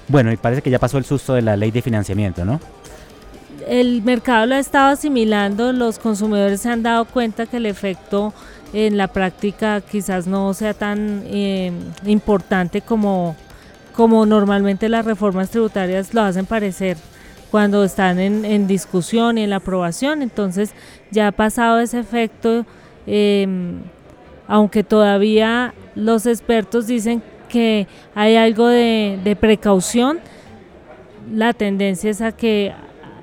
Bueno, 0.08 0.32
y 0.32 0.36
parece 0.36 0.62
que 0.62 0.70
ya 0.70 0.78
pasó 0.78 0.98
el 0.98 1.04
susto 1.04 1.34
de 1.34 1.42
la 1.42 1.56
ley 1.56 1.70
de 1.70 1.82
financiamiento, 1.82 2.44
¿no? 2.44 2.60
El 3.66 4.02
mercado 4.02 4.46
lo 4.46 4.54
ha 4.54 4.58
estado 4.58 4.92
asimilando, 4.92 5.72
los 5.72 5.98
consumidores 5.98 6.60
se 6.60 6.70
han 6.70 6.82
dado 6.82 7.04
cuenta 7.04 7.46
que 7.46 7.56
el 7.56 7.66
efecto 7.66 8.32
en 8.72 8.96
la 8.96 9.08
práctica 9.08 9.80
quizás 9.80 10.26
no 10.26 10.54
sea 10.54 10.74
tan 10.74 11.22
eh, 11.26 11.72
importante 12.04 12.80
como, 12.80 13.34
como 13.92 14.24
normalmente 14.26 14.88
las 14.88 15.04
reformas 15.04 15.50
tributarias 15.50 16.14
lo 16.14 16.22
hacen 16.22 16.46
parecer 16.46 16.96
cuando 17.50 17.84
están 17.84 18.18
en, 18.18 18.66
discusión 18.66 19.38
y 19.38 19.44
en 19.44 19.50
la 19.50 19.56
aprobación. 19.56 20.22
Entonces 20.22 20.74
ya 21.10 21.28
ha 21.28 21.32
pasado 21.32 21.80
ese 21.80 21.98
efecto, 21.98 22.66
em, 23.06 23.80
aunque 24.48 24.84
todavía 24.84 25.74
los 25.94 26.26
expertos 26.26 26.86
dicen 26.86 27.22
que 27.48 27.86
hay 28.14 28.36
algo 28.36 28.68
de, 28.68 29.36
precaución, 29.40 30.18
la 31.32 31.52
tendencia 31.52 32.10
es 32.10 32.20
a 32.20 32.32
que 32.32 32.72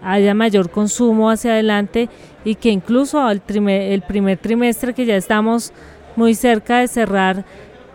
haya 0.02 0.34
mayor 0.34 0.70
consumo 0.70 1.30
hacia 1.30 1.52
adelante 1.52 2.10
y 2.44 2.56
que 2.56 2.70
incluso 2.70 3.30
el, 3.30 3.42
el 3.70 4.02
primer 4.02 4.38
trimestre 4.38 4.94
que 4.94 5.06
ya 5.06 5.16
estamos 5.16 5.72
muy 6.16 6.36
cerca 6.36 6.80
de 6.80 6.88
cerrar 6.88 7.46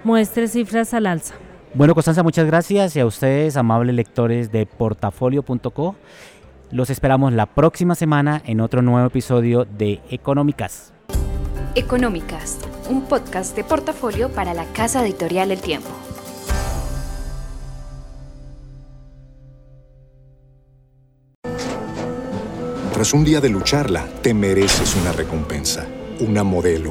muestre 0.04 0.48
cifras 0.48 0.94
al 0.94 1.06
alza. 1.06 1.34
Bueno, 1.74 1.94
Constanza, 1.94 2.22
muchas 2.22 2.46
gracias 2.46 2.96
y 2.96 3.00
a 3.00 3.06
ustedes, 3.06 3.56
amables 3.56 3.94
lectores 3.94 4.50
de 4.50 4.66
portafolio.co. 4.66 5.94
Los 6.70 6.90
esperamos 6.90 7.32
la 7.32 7.46
próxima 7.46 7.94
semana 7.94 8.42
en 8.46 8.60
otro 8.60 8.82
nuevo 8.82 9.06
episodio 9.06 9.64
de 9.64 10.00
Económicas. 10.10 10.92
Económicas, 11.74 12.58
un 12.88 13.02
podcast 13.02 13.54
de 13.54 13.64
portafolio 13.64 14.30
para 14.30 14.54
la 14.54 14.64
casa 14.72 15.04
editorial 15.04 15.50
El 15.50 15.60
Tiempo. 15.60 15.88
Tras 22.92 23.12
un 23.12 23.24
día 23.24 23.40
de 23.40 23.50
lucharla, 23.50 24.08
te 24.22 24.34
mereces 24.34 24.96
una 24.96 25.12
recompensa, 25.12 25.86
una 26.18 26.42
modelo, 26.42 26.90